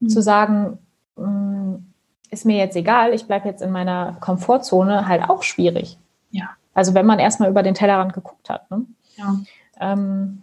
mhm. 0.00 0.08
zu 0.08 0.22
sagen, 0.22 0.78
mh, 1.16 1.26
mm, 1.26 1.86
ist 2.30 2.44
mir 2.44 2.58
jetzt 2.58 2.76
egal, 2.76 3.14
ich 3.14 3.26
bleibe 3.26 3.48
jetzt 3.48 3.62
in 3.62 3.70
meiner 3.70 4.16
Komfortzone, 4.20 5.08
halt 5.08 5.28
auch 5.28 5.42
schwierig. 5.42 5.98
Ja. 6.30 6.50
Also 6.74 6.94
wenn 6.94 7.06
man 7.06 7.18
erstmal 7.18 7.48
über 7.48 7.62
den 7.62 7.74
Tellerrand 7.74 8.12
geguckt 8.12 8.50
hat. 8.50 8.70
Ne? 8.70 8.84
Ja. 9.16 9.36
Ähm, 9.80 10.42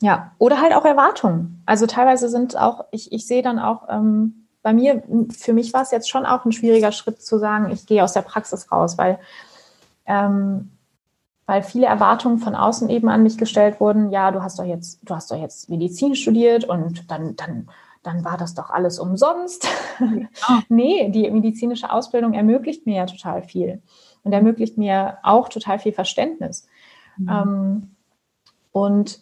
ja, 0.00 0.30
oder 0.38 0.60
halt 0.60 0.72
auch 0.74 0.84
Erwartungen. 0.84 1.60
Also 1.66 1.86
teilweise 1.86 2.28
sind 2.28 2.56
auch, 2.56 2.84
ich, 2.92 3.10
ich 3.12 3.26
sehe 3.26 3.42
dann 3.42 3.58
auch, 3.58 3.88
ähm, 3.88 4.46
bei 4.62 4.72
mir, 4.72 5.02
für 5.30 5.52
mich 5.52 5.72
war 5.72 5.82
es 5.82 5.90
jetzt 5.90 6.10
schon 6.10 6.26
auch 6.26 6.44
ein 6.44 6.52
schwieriger 6.52 6.92
Schritt 6.92 7.22
zu 7.22 7.38
sagen, 7.38 7.70
ich 7.70 7.86
gehe 7.86 8.04
aus 8.04 8.12
der 8.12 8.22
Praxis 8.22 8.70
raus, 8.70 8.98
weil 8.98 9.18
ähm, 10.06 10.70
weil 11.48 11.62
viele 11.62 11.86
Erwartungen 11.86 12.38
von 12.38 12.54
außen 12.54 12.90
eben 12.90 13.08
an 13.08 13.22
mich 13.22 13.38
gestellt 13.38 13.80
wurden. 13.80 14.10
Ja, 14.10 14.32
du 14.32 14.42
hast 14.42 14.58
doch 14.58 14.66
jetzt, 14.66 15.00
du 15.02 15.14
hast 15.14 15.30
doch 15.30 15.36
jetzt 15.40 15.70
Medizin 15.70 16.14
studiert 16.14 16.66
und 16.66 17.10
dann, 17.10 17.36
dann, 17.36 17.70
dann 18.02 18.22
war 18.22 18.36
das 18.36 18.54
doch 18.54 18.68
alles 18.68 18.98
umsonst. 18.98 19.66
Oh. 19.98 20.04
nee, 20.68 21.08
die 21.08 21.30
medizinische 21.30 21.90
Ausbildung 21.90 22.34
ermöglicht 22.34 22.84
mir 22.84 22.96
ja 22.96 23.06
total 23.06 23.42
viel 23.42 23.80
und 24.24 24.34
ermöglicht 24.34 24.76
mir 24.76 25.16
auch 25.22 25.48
total 25.48 25.78
viel 25.78 25.92
Verständnis. 25.92 26.68
Mhm. 27.16 27.28
Ähm, 27.30 27.96
und 28.72 29.20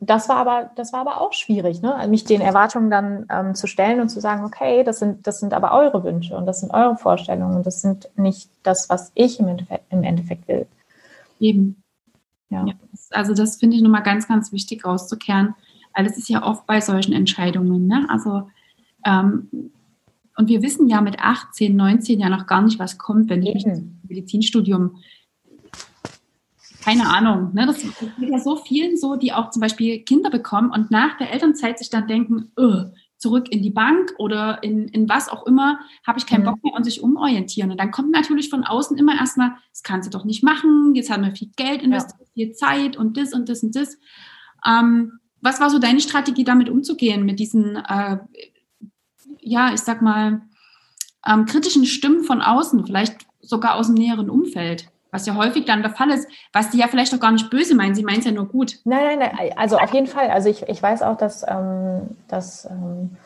das 0.00 0.28
war 0.28 0.38
aber, 0.38 0.72
das 0.74 0.92
war 0.92 1.02
aber 1.02 1.20
auch 1.20 1.32
schwierig, 1.34 1.82
ne? 1.82 2.04
mich 2.08 2.24
den 2.24 2.40
Erwartungen 2.40 2.90
dann 2.90 3.26
ähm, 3.30 3.54
zu 3.54 3.68
stellen 3.68 4.00
und 4.00 4.08
zu 4.08 4.18
sagen, 4.18 4.44
okay, 4.44 4.82
das 4.82 4.98
sind, 4.98 5.24
das 5.24 5.38
sind 5.38 5.54
aber 5.54 5.70
eure 5.70 6.02
Wünsche 6.02 6.36
und 6.36 6.46
das 6.46 6.58
sind 6.58 6.74
eure 6.74 6.96
Vorstellungen 6.96 7.58
und 7.58 7.64
das 7.64 7.80
sind 7.80 8.10
nicht 8.16 8.50
das, 8.64 8.90
was 8.90 9.12
ich 9.14 9.38
im 9.38 9.46
Endeffekt, 9.46 9.84
im 9.92 10.02
Endeffekt 10.02 10.48
will. 10.48 10.66
Eben. 11.40 11.82
Ja. 12.48 12.64
ja 12.66 12.74
also 13.10 13.34
das 13.34 13.56
finde 13.56 13.76
ich 13.76 13.82
nochmal 13.82 14.04
ganz, 14.04 14.28
ganz 14.28 14.52
wichtig 14.52 14.84
rauszukehren, 14.84 15.54
weil 15.96 16.06
es 16.06 16.16
ist 16.16 16.28
ja 16.28 16.44
oft 16.44 16.66
bei 16.66 16.80
solchen 16.80 17.12
Entscheidungen, 17.12 17.86
ne? 17.86 18.06
Also 18.08 18.48
ähm, 19.04 19.48
und 20.36 20.48
wir 20.48 20.62
wissen 20.62 20.88
ja 20.88 21.00
mit 21.00 21.18
18, 21.18 21.74
19 21.74 22.20
ja 22.20 22.28
noch 22.28 22.46
gar 22.46 22.62
nicht, 22.62 22.78
was 22.78 22.96
kommt, 22.96 23.28
wenn 23.28 23.42
ich 23.42 23.54
mich 23.54 23.66
im 23.66 24.00
Medizinstudium 24.08 24.96
keine 26.82 27.08
Ahnung. 27.10 27.52
Ne? 27.52 27.66
Das 27.66 27.82
geht 27.82 28.30
ja 28.30 28.38
so 28.38 28.56
vielen 28.56 28.96
so, 28.96 29.16
die 29.16 29.32
auch 29.32 29.50
zum 29.50 29.60
Beispiel 29.60 30.00
Kinder 30.00 30.30
bekommen 30.30 30.70
und 30.70 30.90
nach 30.90 31.18
der 31.18 31.30
Elternzeit 31.30 31.78
sich 31.78 31.90
dann 31.90 32.08
denken, 32.08 32.50
zurück 33.20 33.48
in 33.50 33.62
die 33.62 33.70
Bank 33.70 34.14
oder 34.18 34.62
in, 34.62 34.88
in 34.88 35.08
was 35.08 35.28
auch 35.28 35.46
immer, 35.46 35.78
habe 36.06 36.18
ich 36.18 36.26
keinen 36.26 36.40
mhm. 36.40 36.46
Bock 36.46 36.64
mehr 36.64 36.74
und 36.74 36.84
sich 36.84 37.02
umorientieren. 37.02 37.70
Und 37.70 37.78
dann 37.78 37.90
kommt 37.90 38.10
natürlich 38.10 38.48
von 38.48 38.64
außen 38.64 38.96
immer 38.96 39.14
erstmal, 39.14 39.52
das 39.70 39.82
kannst 39.82 40.08
du 40.08 40.18
doch 40.18 40.24
nicht 40.24 40.42
machen, 40.42 40.94
jetzt 40.94 41.10
haben 41.10 41.24
wir 41.24 41.32
viel 41.32 41.50
Geld 41.54 41.82
investiert, 41.82 42.20
ja. 42.20 42.26
viel 42.32 42.52
Zeit 42.52 42.96
und 42.96 43.18
das 43.18 43.34
und 43.34 43.48
das 43.48 43.62
und 43.62 43.76
das. 43.76 43.98
Ähm, 44.66 45.20
was 45.42 45.60
war 45.60 45.68
so 45.68 45.78
deine 45.78 46.00
Strategie, 46.00 46.44
damit 46.44 46.70
umzugehen, 46.70 47.24
mit 47.24 47.38
diesen, 47.38 47.76
äh, 47.76 48.18
ja, 49.38 49.72
ich 49.72 49.80
sag 49.80 50.00
mal, 50.00 50.42
ähm, 51.26 51.44
kritischen 51.44 51.84
Stimmen 51.84 52.24
von 52.24 52.40
außen, 52.40 52.86
vielleicht 52.86 53.26
sogar 53.40 53.74
aus 53.74 53.88
dem 53.88 53.96
näheren 53.96 54.30
Umfeld? 54.30 54.88
Was 55.10 55.26
ja 55.26 55.34
häufig 55.34 55.64
dann 55.64 55.82
der 55.82 55.90
Fall 55.90 56.10
ist, 56.10 56.28
was 56.52 56.70
die 56.70 56.78
ja 56.78 56.88
vielleicht 56.88 57.14
auch 57.14 57.20
gar 57.20 57.32
nicht 57.32 57.50
böse 57.50 57.74
meinen, 57.74 57.94
sie 57.94 58.04
meinen 58.04 58.20
es 58.20 58.24
ja 58.24 58.32
nur 58.32 58.48
gut. 58.48 58.78
Nein, 58.84 59.18
nein, 59.18 59.30
nein, 59.36 59.50
also 59.56 59.78
auf 59.78 59.92
jeden 59.92 60.06
Fall. 60.06 60.30
Also 60.30 60.48
ich, 60.48 60.62
ich 60.68 60.82
weiß 60.82 61.02
auch, 61.02 61.16
dass, 61.16 61.44
ähm, 61.46 62.16
dass 62.28 62.66
ähm, 62.66 63.16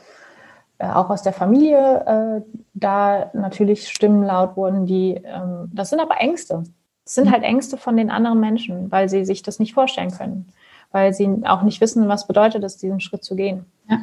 äh, 0.79 0.87
auch 0.87 1.11
aus 1.11 1.23
der 1.23 1.33
Familie 1.33 2.43
äh, 2.45 2.63
da 2.75 3.31
natürlich 3.33 3.89
Stimmen 3.89 4.25
laut 4.25 4.57
wurden, 4.57 4.87
die, 4.87 5.21
ähm, 5.25 5.71
das 5.73 5.91
sind 5.91 6.01
aber 6.01 6.21
Ängste. 6.21 6.65
Das 7.05 7.15
sind 7.15 7.31
halt 7.31 7.43
Ängste 7.43 7.77
von 7.77 7.97
den 7.97 8.11
anderen 8.11 8.41
Menschen, 8.41 8.91
weil 8.91 9.09
sie 9.09 9.25
sich 9.25 9.43
das 9.43 9.59
nicht 9.59 9.75
vorstellen 9.75 10.11
können, 10.11 10.49
weil 10.91 11.13
sie 11.13 11.29
auch 11.45 11.63
nicht 11.63 11.81
wissen, 11.81 12.09
was 12.09 12.27
bedeutet 12.27 12.65
es, 12.65 12.79
diesen 12.79 13.01
Schritt 13.01 13.25
zu 13.25 13.37
gehen. 13.37 13.67
Ja. 13.89 14.03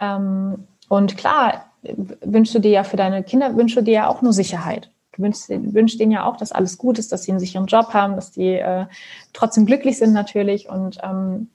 Ähm, 0.00 0.66
und 0.88 1.16
klar, 1.16 1.66
wünschst 1.82 2.54
du 2.54 2.58
dir 2.58 2.70
ja 2.70 2.84
für 2.84 2.96
deine 2.96 3.22
Kinder, 3.22 3.56
wünschst 3.56 3.76
du 3.76 3.82
dir 3.82 3.94
ja 3.94 4.08
auch 4.08 4.22
nur 4.22 4.32
Sicherheit 4.32 4.91
du 5.12 5.22
wünschst, 5.22 5.48
wünschst 5.48 6.00
denen 6.00 6.12
ja 6.12 6.24
auch, 6.24 6.36
dass 6.36 6.52
alles 6.52 6.78
gut 6.78 6.98
ist, 6.98 7.12
dass 7.12 7.24
sie 7.24 7.32
einen 7.32 7.40
sicheren 7.40 7.66
Job 7.66 7.94
haben, 7.94 8.14
dass 8.16 8.32
die 8.32 8.54
äh, 8.54 8.86
trotzdem 9.32 9.66
glücklich 9.66 9.98
sind 9.98 10.12
natürlich. 10.12 10.68
Und 10.68 10.98
ähm, 11.02 11.48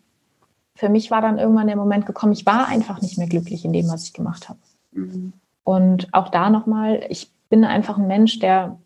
für 0.76 0.90
mich 0.90 1.12
war 1.12 1.22
dann 1.22 1.40
irgendwann 1.40 1.68
der 1.68 1.76
Moment 1.76 2.06
gekommen, 2.06 2.34
ich 2.34 2.46
war 2.46 2.68
einfach 2.68 3.02
nicht 3.02 3.18
mehr 3.18 3.28
glücklich 3.28 3.66
in 3.66 3.74
dem, 3.74 3.90
was 3.90 4.04
ich 4.04 4.14
gemacht 4.14 4.50
habe. 4.50 4.60
Mhm. 4.92 5.34
Und 5.64 6.14
auch 6.14 6.30
da 6.30 6.50
nochmal, 6.50 7.04
ich 7.10 7.32
bin 7.50 7.66
einfach 7.66 7.98
ein 7.98 8.08
Mensch, 8.08 8.40
der 8.40 8.78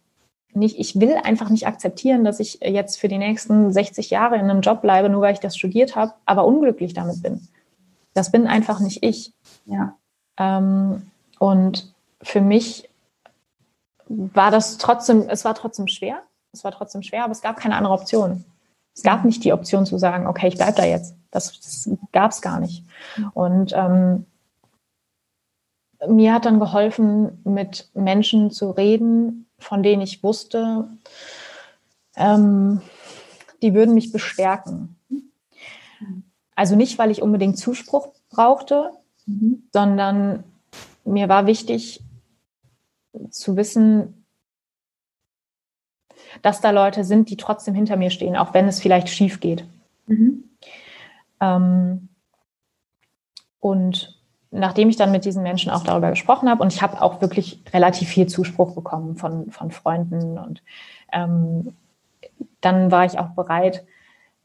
nicht, 0.53 0.79
ich 0.79 0.99
will 0.99 1.15
einfach 1.23 1.49
nicht 1.49 1.67
akzeptieren, 1.67 2.23
dass 2.23 2.39
ich 2.39 2.59
jetzt 2.61 2.99
für 2.99 3.07
die 3.07 3.17
nächsten 3.17 3.71
60 3.71 4.09
Jahre 4.09 4.35
in 4.35 4.49
einem 4.49 4.61
Job 4.61 4.81
bleibe, 4.81 5.09
nur 5.09 5.21
weil 5.21 5.33
ich 5.33 5.39
das 5.39 5.55
studiert 5.55 5.95
habe, 5.95 6.13
aber 6.25 6.45
unglücklich 6.45 6.93
damit 6.93 7.21
bin. 7.21 7.47
Das 8.13 8.31
bin 8.31 8.47
einfach 8.47 8.79
nicht 8.79 9.03
ich. 9.03 9.33
Ja. 9.65 9.95
Ähm, 10.37 11.03
und 11.39 11.93
für 12.21 12.41
mich 12.41 12.89
war 14.33 14.51
das 14.51 14.77
trotzdem, 14.77 15.29
es 15.29 15.45
war 15.45 15.55
trotzdem 15.55 15.87
schwer. 15.87 16.23
Es 16.53 16.63
war 16.63 16.71
trotzdem 16.71 17.01
schwer, 17.01 17.23
aber 17.23 17.31
es 17.31 17.41
gab 17.41 17.57
keine 17.57 17.75
andere 17.75 17.93
Option. 17.93 18.43
Es 18.93 19.03
gab 19.03 19.23
nicht 19.23 19.43
die 19.43 19.53
Option 19.53 19.85
zu 19.85 19.97
sagen, 19.97 20.27
okay, 20.27 20.49
ich 20.49 20.55
bleibe 20.55 20.77
da 20.77 20.85
jetzt. 20.85 21.15
Das, 21.31 21.59
das 21.59 21.89
gab 22.11 22.31
es 22.31 22.41
gar 22.41 22.59
nicht. 22.59 22.83
Und 23.33 23.71
ähm, 23.73 24.25
mir 26.07 26.33
hat 26.33 26.45
dann 26.45 26.59
geholfen, 26.59 27.39
mit 27.45 27.89
Menschen 27.93 28.51
zu 28.51 28.71
reden, 28.71 29.47
von 29.59 29.81
denen 29.81 30.01
ich 30.01 30.23
wusste, 30.23 30.89
ähm, 32.15 32.81
die 33.61 33.73
würden 33.73 33.93
mich 33.93 34.11
bestärken. 34.11 34.97
Also 36.55 36.75
nicht, 36.75 36.97
weil 36.97 37.11
ich 37.11 37.21
unbedingt 37.21 37.57
Zuspruch 37.57 38.09
brauchte, 38.29 38.91
mhm. 39.25 39.63
sondern 39.71 40.43
mir 41.05 41.29
war 41.29 41.45
wichtig, 41.45 42.03
zu 43.29 43.57
wissen, 43.57 44.25
dass 46.41 46.61
da 46.61 46.71
Leute 46.71 47.03
sind, 47.03 47.29
die 47.29 47.37
trotzdem 47.37 47.73
hinter 47.75 47.97
mir 47.97 48.09
stehen, 48.09 48.35
auch 48.35 48.53
wenn 48.53 48.67
es 48.67 48.79
vielleicht 48.79 49.09
schief 49.09 49.39
geht. 49.39 49.65
Mhm. 50.07 50.43
Ähm, 51.39 52.09
und 53.59 54.17
nachdem 54.51 54.89
ich 54.89 54.97
dann 54.97 55.11
mit 55.11 55.25
diesen 55.25 55.43
Menschen 55.43 55.71
auch 55.71 55.83
darüber 55.83 56.09
gesprochen 56.09 56.49
habe, 56.49 56.61
und 56.61 56.73
ich 56.73 56.81
habe 56.81 57.01
auch 57.01 57.21
wirklich 57.21 57.63
relativ 57.73 58.09
viel 58.09 58.27
Zuspruch 58.27 58.75
bekommen 58.75 59.15
von, 59.15 59.51
von 59.51 59.71
Freunden, 59.71 60.37
und 60.37 60.61
ähm, 61.11 61.73
dann 62.59 62.91
war 62.91 63.05
ich 63.05 63.17
auch 63.19 63.29
bereit, 63.29 63.85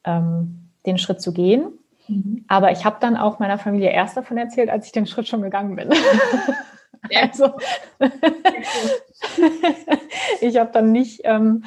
ähm, 0.04 0.68
den 0.86 0.98
Schritt 0.98 1.20
zu 1.20 1.32
gehen. 1.32 1.72
Mhm. 2.08 2.44
Aber 2.48 2.70
ich 2.72 2.84
habe 2.84 2.96
dann 3.00 3.16
auch 3.16 3.38
meiner 3.38 3.58
Familie 3.58 3.90
erst 3.90 4.16
davon 4.16 4.38
erzählt, 4.38 4.70
als 4.70 4.86
ich 4.86 4.92
den 4.92 5.06
Schritt 5.06 5.28
schon 5.28 5.42
gegangen 5.42 5.76
bin. 5.76 5.90
Also, 7.14 7.52
ich 10.40 10.56
habe 10.56 10.70
dann 10.72 10.92
nicht, 10.92 11.20
ähm, 11.24 11.64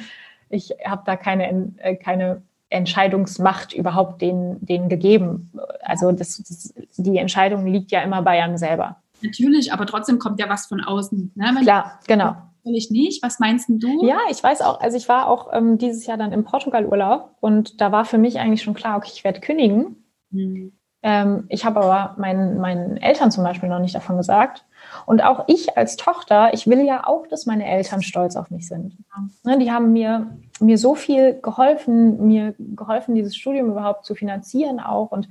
ich 0.48 0.74
habe 0.84 1.02
da 1.06 1.16
keine, 1.16 1.72
äh, 1.78 1.96
keine 1.96 2.42
Entscheidungsmacht 2.70 3.72
überhaupt 3.72 4.22
denen, 4.22 4.64
denen 4.64 4.88
gegeben. 4.88 5.50
Also 5.82 6.12
das, 6.12 6.38
das, 6.38 6.74
die 6.96 7.18
Entscheidung 7.18 7.66
liegt 7.66 7.90
ja 7.90 8.00
immer 8.02 8.22
bei 8.22 8.42
einem 8.42 8.56
selber. 8.56 8.96
Natürlich, 9.22 9.72
aber 9.72 9.86
trotzdem 9.86 10.18
kommt 10.18 10.40
ja 10.40 10.48
was 10.48 10.66
von 10.66 10.80
außen. 10.80 11.32
Ne? 11.34 11.54
Klar, 11.62 12.00
genau. 12.06 12.36
Ich 12.62 12.90
nicht. 12.90 13.22
Was 13.22 13.38
meinst 13.38 13.68
du? 13.68 14.06
Ja, 14.06 14.18
ich 14.30 14.42
weiß 14.42 14.60
auch. 14.62 14.80
Also 14.80 14.96
ich 14.96 15.08
war 15.08 15.28
auch 15.28 15.48
ähm, 15.52 15.78
dieses 15.78 16.06
Jahr 16.06 16.16
dann 16.16 16.32
im 16.32 16.44
Portugal-Urlaub 16.44 17.36
und 17.40 17.80
da 17.80 17.90
war 17.90 18.04
für 18.04 18.18
mich 18.18 18.38
eigentlich 18.38 18.62
schon 18.62 18.74
klar, 18.74 18.98
okay, 18.98 19.10
ich 19.12 19.24
werde 19.24 19.40
kündigen. 19.40 20.04
Hm. 20.30 20.72
Ähm, 21.02 21.44
ich 21.48 21.64
habe 21.64 21.80
aber 21.80 22.14
meinen, 22.18 22.58
meinen 22.58 22.96
Eltern 22.96 23.30
zum 23.30 23.44
Beispiel 23.44 23.68
noch 23.68 23.78
nicht 23.78 23.94
davon 23.94 24.16
gesagt. 24.16 24.64
Und 25.06 25.22
auch 25.22 25.44
ich 25.46 25.76
als 25.76 25.96
Tochter, 25.96 26.52
ich 26.52 26.66
will 26.66 26.84
ja 26.84 27.06
auch, 27.06 27.26
dass 27.26 27.46
meine 27.46 27.66
Eltern 27.66 28.02
stolz 28.02 28.36
auf 28.36 28.50
mich 28.50 28.68
sind. 28.68 28.96
Ne, 29.44 29.58
die 29.58 29.70
haben 29.70 29.92
mir, 29.92 30.26
mir 30.58 30.78
so 30.78 30.94
viel 30.94 31.40
geholfen, 31.40 32.26
mir 32.26 32.54
geholfen, 32.58 33.14
dieses 33.14 33.36
Studium 33.36 33.70
überhaupt 33.70 34.04
zu 34.04 34.14
finanzieren 34.14 34.80
auch. 34.80 35.10
Und 35.10 35.28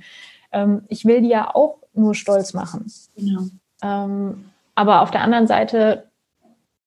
ähm, 0.52 0.82
ich 0.88 1.04
will 1.04 1.20
die 1.20 1.28
ja 1.28 1.54
auch 1.54 1.78
nur 1.94 2.14
stolz 2.14 2.52
machen. 2.52 2.90
Genau. 3.16 3.42
Ähm, 3.82 4.50
aber 4.74 5.02
auf 5.02 5.10
der 5.10 5.22
anderen 5.22 5.46
Seite 5.46 6.10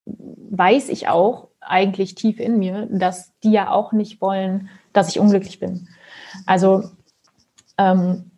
weiß 0.05 0.89
ich 0.89 1.07
auch 1.07 1.47
eigentlich 1.61 2.15
tief 2.15 2.39
in 2.39 2.59
mir, 2.59 2.87
dass 2.91 3.31
die 3.43 3.51
ja 3.51 3.71
auch 3.71 3.93
nicht 3.93 4.19
wollen, 4.19 4.69
dass 4.91 5.09
ich 5.09 5.19
unglücklich 5.19 5.59
bin. 5.59 5.87
Also 6.45 6.83
ähm, 7.77 8.31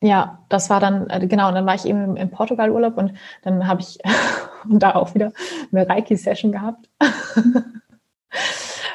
ja, 0.00 0.38
das 0.48 0.70
war 0.70 0.80
dann, 0.80 1.10
äh, 1.10 1.26
genau, 1.26 1.48
und 1.48 1.54
dann 1.54 1.66
war 1.66 1.74
ich 1.74 1.84
eben 1.84 2.16
im 2.16 2.30
Portugal 2.30 2.70
Urlaub 2.70 2.96
und 2.96 3.14
dann 3.42 3.66
habe 3.66 3.80
ich 3.80 3.98
da 4.68 4.94
auch 4.94 5.14
wieder 5.14 5.32
eine 5.72 5.88
Reiki-Session 5.88 6.52
gehabt. 6.52 6.88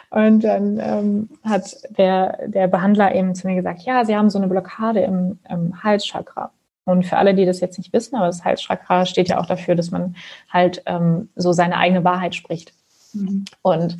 und 0.09 0.43
dann 0.43 0.79
ähm, 0.79 1.29
hat 1.43 1.75
der, 1.97 2.47
der 2.47 2.67
Behandler 2.67 3.13
eben 3.15 3.35
zu 3.35 3.47
mir 3.47 3.55
gesagt, 3.55 3.81
ja, 3.81 4.05
Sie 4.05 4.15
haben 4.15 4.29
so 4.29 4.37
eine 4.37 4.47
Blockade 4.47 5.01
im, 5.01 5.39
im 5.49 5.83
Halschakra. 5.83 6.51
Und 6.85 7.05
für 7.05 7.17
alle, 7.17 7.33
die 7.33 7.45
das 7.45 7.61
jetzt 7.61 7.77
nicht 7.77 7.93
wissen, 7.93 8.15
aber 8.15 8.27
das 8.27 8.43
Halschakra 8.43 9.05
steht 9.05 9.29
ja 9.29 9.39
auch 9.39 9.45
dafür, 9.45 9.75
dass 9.75 9.91
man 9.91 10.15
halt 10.51 10.83
ähm, 10.85 11.29
so 11.35 11.53
seine 11.53 11.77
eigene 11.77 12.03
Wahrheit 12.03 12.35
spricht. 12.35 12.73
Mhm. 13.13 13.45
Und 13.61 13.97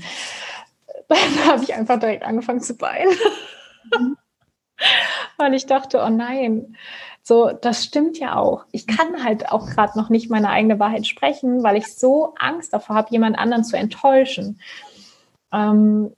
dann 1.10 1.50
habe 1.50 1.64
ich 1.64 1.74
einfach 1.74 2.00
direkt 2.00 2.24
angefangen 2.24 2.62
zu 2.62 2.80
weinen. 2.80 3.12
Mhm 3.98 4.18
weil 5.44 5.54
ich 5.54 5.66
dachte, 5.66 6.02
oh 6.04 6.10
nein, 6.10 6.76
so, 7.22 7.52
das 7.52 7.84
stimmt 7.84 8.18
ja 8.20 8.36
auch. 8.36 8.66
Ich 8.72 8.88
kann 8.88 9.24
halt 9.24 9.52
auch 9.52 9.68
gerade 9.68 9.98
noch 9.98 10.10
nicht 10.10 10.30
meine 10.30 10.50
eigene 10.50 10.80
Wahrheit 10.80 11.08
sprechen, 11.08 11.64
weil 11.64 11.78
ich 11.78 11.96
so 11.96 12.34
Angst 12.38 12.74
davor 12.74 12.96
habe, 12.96 13.12
jemand 13.12 13.38
anderen 13.38 13.64
zu 13.64 13.78
enttäuschen. 13.78 14.60
Ähm, 15.52 16.14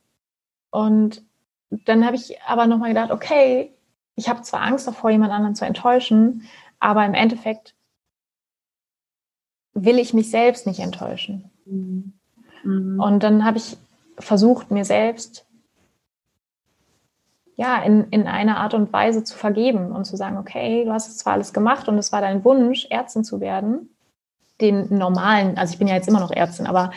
und 0.72 1.22
dann 1.70 2.06
habe 2.06 2.16
ich 2.16 2.42
aber 2.44 2.68
nochmal 2.68 2.90
gedacht, 2.90 3.12
okay, 3.12 3.72
ich 4.16 4.30
habe 4.30 4.42
zwar 4.42 4.62
Angst 4.62 4.88
davor, 4.88 5.10
jemand 5.10 5.32
anderen 5.32 5.56
zu 5.56 5.66
enttäuschen, 5.66 6.44
aber 6.80 7.06
im 7.06 7.14
Endeffekt 7.14 7.76
will 9.74 10.00
ich 10.00 10.14
mich 10.14 10.32
selbst 10.32 10.66
nicht 10.66 10.80
enttäuschen. 10.80 11.52
Mhm. 11.66 13.00
Und 13.00 13.24
dann 13.24 13.46
habe 13.46 13.58
ich 13.58 13.78
versucht, 14.18 14.72
mir 14.72 14.86
selbst 14.86 15.46
ja, 17.56 17.82
in, 17.84 18.06
in 18.10 18.28
einer 18.28 18.58
Art 18.58 18.74
und 18.74 18.92
Weise 18.92 19.24
zu 19.24 19.38
vergeben 19.38 19.92
und 19.92 20.06
zu 20.06 20.18
sagen, 20.18 20.38
okay, 20.38 20.84
du 20.86 20.92
hast 20.92 21.08
es 21.08 21.18
zwar 21.18 21.34
alles 21.34 21.54
gemacht 21.54 21.88
und 21.88 21.98
es 21.98 22.12
war 22.12 22.22
dein 22.22 22.44
Wunsch, 22.44 22.88
Ärztin 22.90 23.24
zu 23.24 23.40
werden, 23.40 23.90
den 24.62 24.98
normalen, 24.98 25.58
also 25.58 25.74
ich 25.74 25.80
bin 25.80 25.88
ja 25.88 25.96
jetzt 25.96 26.08
immer 26.08 26.20
noch 26.20 26.32
Ärztin, 26.32 26.68
aber 26.68 26.92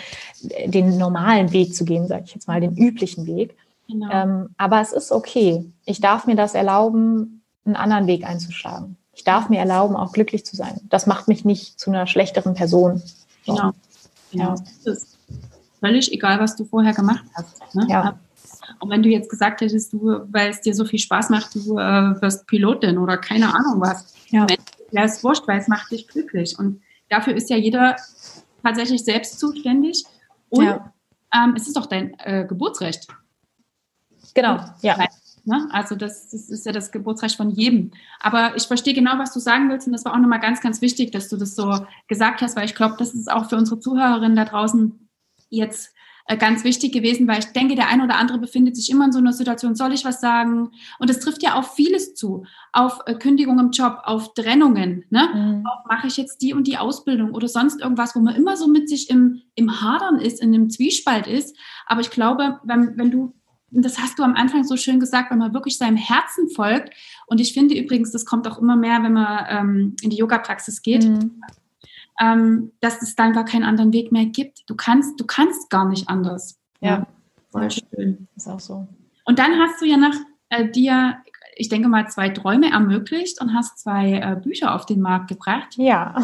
den 0.67 0.97
normalen 0.99 1.53
Weg 1.53 1.75
zu 1.75 1.85
gehen, 1.85 2.07
sage 2.07 2.25
ich 2.27 2.35
jetzt 2.35 2.49
mal, 2.49 2.61
den 2.61 2.77
üblichen 2.77 3.27
Weg. 3.27 3.57
Genau. 3.89 4.11
Ähm, 4.11 4.49
aber 4.59 4.81
es 4.81 4.93
ist 4.93 5.13
okay. 5.13 5.71
Ich 5.85 6.01
darf 6.01 6.27
mir 6.27 6.37
das 6.37 6.55
erlauben, 6.55 7.43
einen 7.65 7.77
anderen 7.77 8.07
Weg 8.07 8.27
einzuschlagen. 8.27 8.97
Ich 9.13 9.25
darf 9.25 9.49
mir 9.49 9.59
erlauben, 9.59 9.97
auch 9.97 10.13
glücklich 10.13 10.45
zu 10.45 10.57
sein. 10.57 10.81
Das 10.89 11.07
macht 11.07 11.27
mich 11.27 11.45
nicht 11.45 11.81
zu 11.81 11.91
einer 11.91 12.07
schlechteren 12.07 12.55
Person. 12.55 13.03
Genau. 13.45 13.73
genau. 14.31 14.45
Ja. 14.45 14.55
Das 14.85 14.99
ist 14.99 15.19
völlig 15.81 16.13
egal, 16.13 16.39
was 16.39 16.55
du 16.55 16.65
vorher 16.65 16.93
gemacht 16.93 17.25
hast. 17.35 17.75
Ne? 17.75 17.87
Ja. 17.89 18.19
Und 18.81 18.91
wenn 18.91 19.03
du 19.03 19.09
jetzt 19.09 19.31
gesagt 19.31 19.61
hättest, 19.61 19.93
du, 19.93 20.21
weil 20.31 20.51
es 20.51 20.61
dir 20.61 20.75
so 20.75 20.85
viel 20.85 20.99
Spaß 20.99 21.31
macht, 21.31 21.55
du 21.55 21.79
äh, 21.79 22.21
wirst 22.21 22.47
Pilotin 22.47 22.99
oder 22.99 23.17
keine 23.17 23.55
Ahnung 23.55 23.81
was, 23.81 24.15
ja. 24.29 24.47
wäre 24.91 25.07
es 25.07 25.23
wurscht, 25.23 25.47
weil 25.47 25.59
es 25.59 25.69
macht 25.69 25.91
dich 25.91 26.07
glücklich. 26.09 26.59
Und 26.59 26.81
dafür 27.09 27.35
ist 27.35 27.51
ja 27.51 27.57
jeder 27.57 27.97
tatsächlich 28.63 29.05
selbst 29.05 29.39
zuständig. 29.39 30.05
Und 30.49 30.65
ja. 30.65 30.93
ähm, 31.35 31.55
es 31.57 31.67
ist 31.67 31.77
doch 31.77 31.87
dein 31.87 32.15
äh, 32.21 32.45
Geburtsrecht. 32.47 33.09
Genau, 34.35 34.61
ja. 34.83 34.97
Ne? 35.49 35.67
Also 35.73 35.97
das, 35.97 36.29
das, 36.29 36.51
ist 36.51 36.67
ja 36.67 36.73
das 36.73 36.93
Geburtsrecht 36.93 37.37
von 37.37 37.51
jedem. 37.51 37.91
Aber 38.21 38.55
ich 38.55 38.65
verstehe 38.65 38.93
genau, 38.93 39.13
was 39.17 39.33
du 39.33 39.41
sagen 39.41 39.71
willst 39.71 39.87
und 39.87 39.95
das 39.95 40.05
war 40.05 40.13
auch 40.13 40.19
nochmal 40.19 40.41
ganz, 40.41 40.61
ganz 40.61 40.83
wichtig, 40.83 41.11
dass 41.11 41.31
du 41.31 41.39
das 41.39 41.57
so 41.57 41.87
gesagt 42.07 42.43
hast, 42.43 42.55
weil 42.55 42.67
ich 42.67 42.75
glaube, 42.75 42.97
das 42.99 43.15
ist 43.15 43.33
auch 43.33 43.49
für 43.49 43.57
unsere 43.57 43.81
Zuhörerinnen 43.81 44.37
da 44.37 44.45
draußen 44.45 45.09
jetzt 45.49 45.95
ganz 46.37 46.63
wichtig 46.65 46.93
gewesen, 46.93 47.27
weil 47.27 47.39
ich 47.39 47.47
denke, 47.47 47.75
der 47.75 47.89
eine 47.89 48.05
oder 48.05 48.17
andere 48.17 48.39
befindet 48.39 48.77
sich 48.77 48.91
immer 48.91 49.07
in 49.07 49.13
so 49.13 49.19
einer 49.19 49.33
Situation, 49.33 49.75
soll 49.75 49.93
ich 49.93 50.05
was 50.05 50.21
sagen? 50.21 50.71
Und 50.99 51.11
es 51.11 51.21
trifft 51.21 51.43
ja 51.43 51.55
auf 51.55 51.75
vieles 51.75 52.15
zu, 52.15 52.45
auf 52.73 53.01
äh, 53.07 53.15
Kündigung 53.15 53.59
im 53.59 53.71
Job, 53.71 54.01
auf 54.05 54.35
Trennungen, 54.35 55.05
ne? 55.11 55.29
Mhm. 55.35 55.67
Auch 55.67 55.87
mache 55.89 56.07
ich 56.07 56.17
jetzt 56.17 56.43
die 56.43 56.53
und 56.53 56.67
die 56.67 56.77
Ausbildung 56.77 57.33
oder 57.33 57.49
sonst 57.49 57.81
irgendwas, 57.81 58.15
wo 58.15 58.21
man 58.21 58.37
immer 58.37 58.57
so 58.57 58.69
mit 58.69 58.89
sich 58.89 59.09
im, 59.09 59.43
im 59.55 59.81
Hadern 59.81 60.19
ist, 60.19 60.41
in 60.41 60.55
einem 60.55 60.69
Zwiespalt 60.69 61.27
ist. 61.27 61.57
Aber 61.87 62.03
ich 62.03 62.11
glaube, 62.11 62.61
wenn, 62.65 62.99
wenn 62.99 63.11
du 63.11 63.35
das 63.71 63.99
hast 63.99 64.19
du 64.19 64.23
am 64.23 64.35
Anfang 64.35 64.65
so 64.65 64.79
schön 64.79 64.99
gesagt, 64.99 65.31
wenn 65.31 65.37
man 65.37 65.53
wirklich 65.53 65.77
seinem 65.77 65.99
Herzen 65.99 66.49
folgt. 66.49 66.95
Und 67.27 67.39
ich 67.39 67.53
finde 67.53 67.75
übrigens, 67.75 68.13
das 68.13 68.25
kommt 68.25 68.49
auch 68.49 68.59
immer 68.59 68.77
mehr, 68.77 69.03
wenn 69.03 69.13
man 69.13 69.45
ähm, 69.47 69.97
in 70.01 70.09
die 70.09 70.17
Yoga-Praxis 70.17 70.81
geht. 70.81 71.05
Mhm 71.05 71.43
ähm, 72.21 72.73
dass 72.81 73.03
es 73.03 73.15
dann 73.17 73.33
gar 73.33 73.45
keinen 73.45 73.65
anderen 73.65 73.93
Weg 73.93 74.13
mehr 74.13 74.27
gibt. 74.27 74.69
Du 74.69 74.75
kannst, 74.75 75.19
du 75.21 75.25
kannst 75.25 75.71
gar 75.71 75.89
nicht 75.89 76.09
anders. 76.09 76.59
Ja, 76.81 77.07
voll 77.51 77.71
schön. 77.71 78.29
Ist 78.37 78.49
auch 78.49 78.61
so. 78.61 78.89
Und 79.25 79.39
dann 79.39 79.59
hast 79.59 79.81
du 79.81 79.87
ja 79.87 79.97
nach 79.97 80.15
äh, 80.49 80.69
dir, 80.71 81.19
ich 81.57 81.69
denke 81.69 81.89
mal, 81.89 82.09
zwei 82.09 82.31
Träume 82.31 82.71
ermöglicht 82.71 83.41
und 83.41 83.55
hast 83.55 83.79
zwei 83.79 84.15
äh, 84.15 84.37
Bücher 84.41 84.75
auf 84.75 84.87
den 84.87 85.01
Markt 85.01 85.29
gebracht. 85.29 85.77
Ja. 85.77 86.15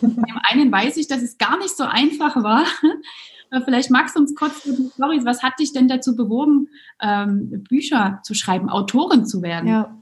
Bei 0.00 0.08
dem 0.08 0.40
einen 0.42 0.72
weiß 0.72 0.96
ich, 0.96 1.08
dass 1.08 1.22
es 1.22 1.38
gar 1.38 1.58
nicht 1.58 1.76
so 1.76 1.84
einfach 1.84 2.36
war. 2.42 2.64
Vielleicht 3.64 3.90
magst 3.90 4.14
du 4.14 4.20
uns 4.20 4.34
kurz 4.34 4.62
die 4.62 4.90
Story, 4.92 5.20
was 5.24 5.42
hat 5.42 5.58
dich 5.58 5.72
denn 5.72 5.88
dazu 5.88 6.14
bewogen, 6.14 6.68
ähm, 7.00 7.64
Bücher 7.68 8.20
zu 8.22 8.34
schreiben, 8.34 8.68
Autorin 8.68 9.24
zu 9.24 9.40
werden? 9.40 9.68
Ja. 9.68 9.97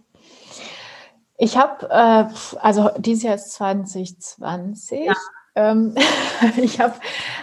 Ich 1.39 1.57
habe, 1.57 1.89
äh, 1.91 2.59
also 2.61 2.91
dieses 2.99 3.23
Jahr 3.23 3.35
ist 3.35 3.53
2020. 3.53 5.07
Ja. 5.07 5.15
Ähm, 5.55 5.95
ich 6.57 6.81
habe 6.81 6.95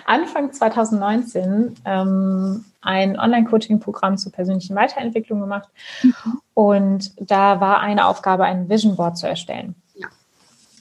Anfang 0.06 0.52
2019 0.52 1.76
ähm, 1.86 2.66
ein 2.82 3.20
Online-Coaching-Programm 3.20 4.18
zur 4.18 4.32
persönlichen 4.32 4.76
Weiterentwicklung 4.76 5.40
gemacht. 5.40 5.70
Mhm. 6.02 6.42
Und 6.54 7.32
da 7.32 7.60
war 7.62 7.80
eine 7.80 8.08
Aufgabe, 8.08 8.46
ein 8.46 8.70
Vision 8.70 8.96
Board 8.96 9.18
zu 9.18 9.28
erstellen. 9.28 9.76
Ja. 9.96 10.08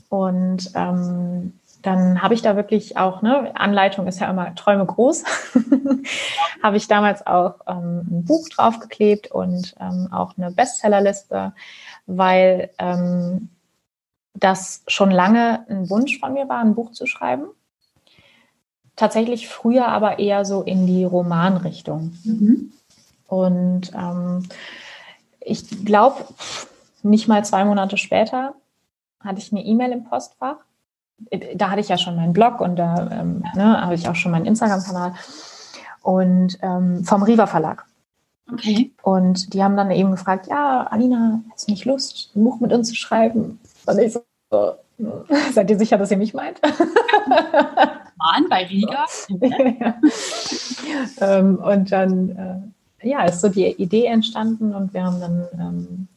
Und 0.08 0.70
ähm, 0.74 1.54
dann 1.82 2.22
habe 2.22 2.34
ich 2.34 2.42
da 2.42 2.56
wirklich 2.56 2.96
auch, 2.96 3.22
ne, 3.22 3.50
Anleitung 3.54 4.06
ist 4.06 4.20
ja 4.20 4.30
immer 4.30 4.54
Träume 4.54 4.86
groß, 4.86 5.24
habe 6.62 6.76
ich 6.76 6.86
damals 6.86 7.26
auch 7.26 7.56
ähm, 7.66 8.06
ein 8.08 8.24
Buch 8.24 8.48
draufgeklebt 8.48 9.32
und 9.32 9.74
ähm, 9.80 10.08
auch 10.12 10.34
eine 10.38 10.52
Bestsellerliste, 10.52 11.52
weil 12.16 12.70
ähm, 12.78 13.48
das 14.34 14.82
schon 14.86 15.10
lange 15.10 15.64
ein 15.68 15.90
Wunsch 15.90 16.18
von 16.18 16.32
mir 16.32 16.48
war, 16.48 16.60
ein 16.60 16.74
Buch 16.74 16.92
zu 16.92 17.06
schreiben. 17.06 17.46
Tatsächlich 18.96 19.48
früher 19.48 19.88
aber 19.88 20.18
eher 20.18 20.44
so 20.44 20.62
in 20.62 20.86
die 20.86 21.04
Romanrichtung. 21.04 22.14
Mhm. 22.24 22.72
Und 23.26 23.92
ähm, 23.94 24.46
ich 25.40 25.84
glaube, 25.84 26.24
nicht 27.02 27.28
mal 27.28 27.44
zwei 27.44 27.64
Monate 27.64 27.96
später 27.96 28.54
hatte 29.20 29.38
ich 29.38 29.52
eine 29.52 29.64
E-Mail 29.64 29.92
im 29.92 30.04
Postfach. 30.04 30.56
Da 31.54 31.70
hatte 31.70 31.80
ich 31.80 31.88
ja 31.88 31.98
schon 31.98 32.16
meinen 32.16 32.32
Blog 32.32 32.60
und 32.60 32.76
da 32.76 33.10
ähm, 33.10 33.44
ne, 33.54 33.80
habe 33.80 33.94
ich 33.94 34.08
auch 34.08 34.16
schon 34.16 34.32
meinen 34.32 34.46
Instagram-Kanal 34.46 35.14
und 36.02 36.58
ähm, 36.62 37.04
vom 37.04 37.22
Riva 37.22 37.46
Verlag. 37.46 37.86
Okay. 38.52 38.92
Und 39.02 39.54
die 39.54 39.62
haben 39.62 39.76
dann 39.76 39.90
eben 39.90 40.10
gefragt, 40.10 40.46
ja, 40.48 40.86
Alina, 40.90 41.42
hast 41.50 41.68
du 41.68 41.72
nicht 41.72 41.84
Lust, 41.84 42.30
ein 42.34 42.44
Buch 42.44 42.60
mit 42.60 42.72
uns 42.72 42.88
zu 42.88 42.94
schreiben? 42.94 43.58
Und 43.86 43.98
ich 43.98 44.12
so, 44.12 44.74
seid 45.52 45.70
ihr 45.70 45.78
sicher, 45.78 45.98
dass 45.98 46.10
ihr 46.10 46.16
mich 46.16 46.34
meint? 46.34 46.60
Mann, 48.22 48.48
bei 48.48 48.64
Riga. 48.64 49.06
ja. 49.80 49.94
ähm, 51.38 51.56
und 51.56 51.90
dann, 51.90 52.72
äh, 53.00 53.08
ja, 53.08 53.24
ist 53.24 53.40
so 53.40 53.48
die 53.48 53.66
Idee 53.66 54.06
entstanden 54.06 54.74
und 54.74 54.94
wir 54.94 55.04
haben 55.04 55.20
dann, 55.20 55.48
ähm, 55.54 56.08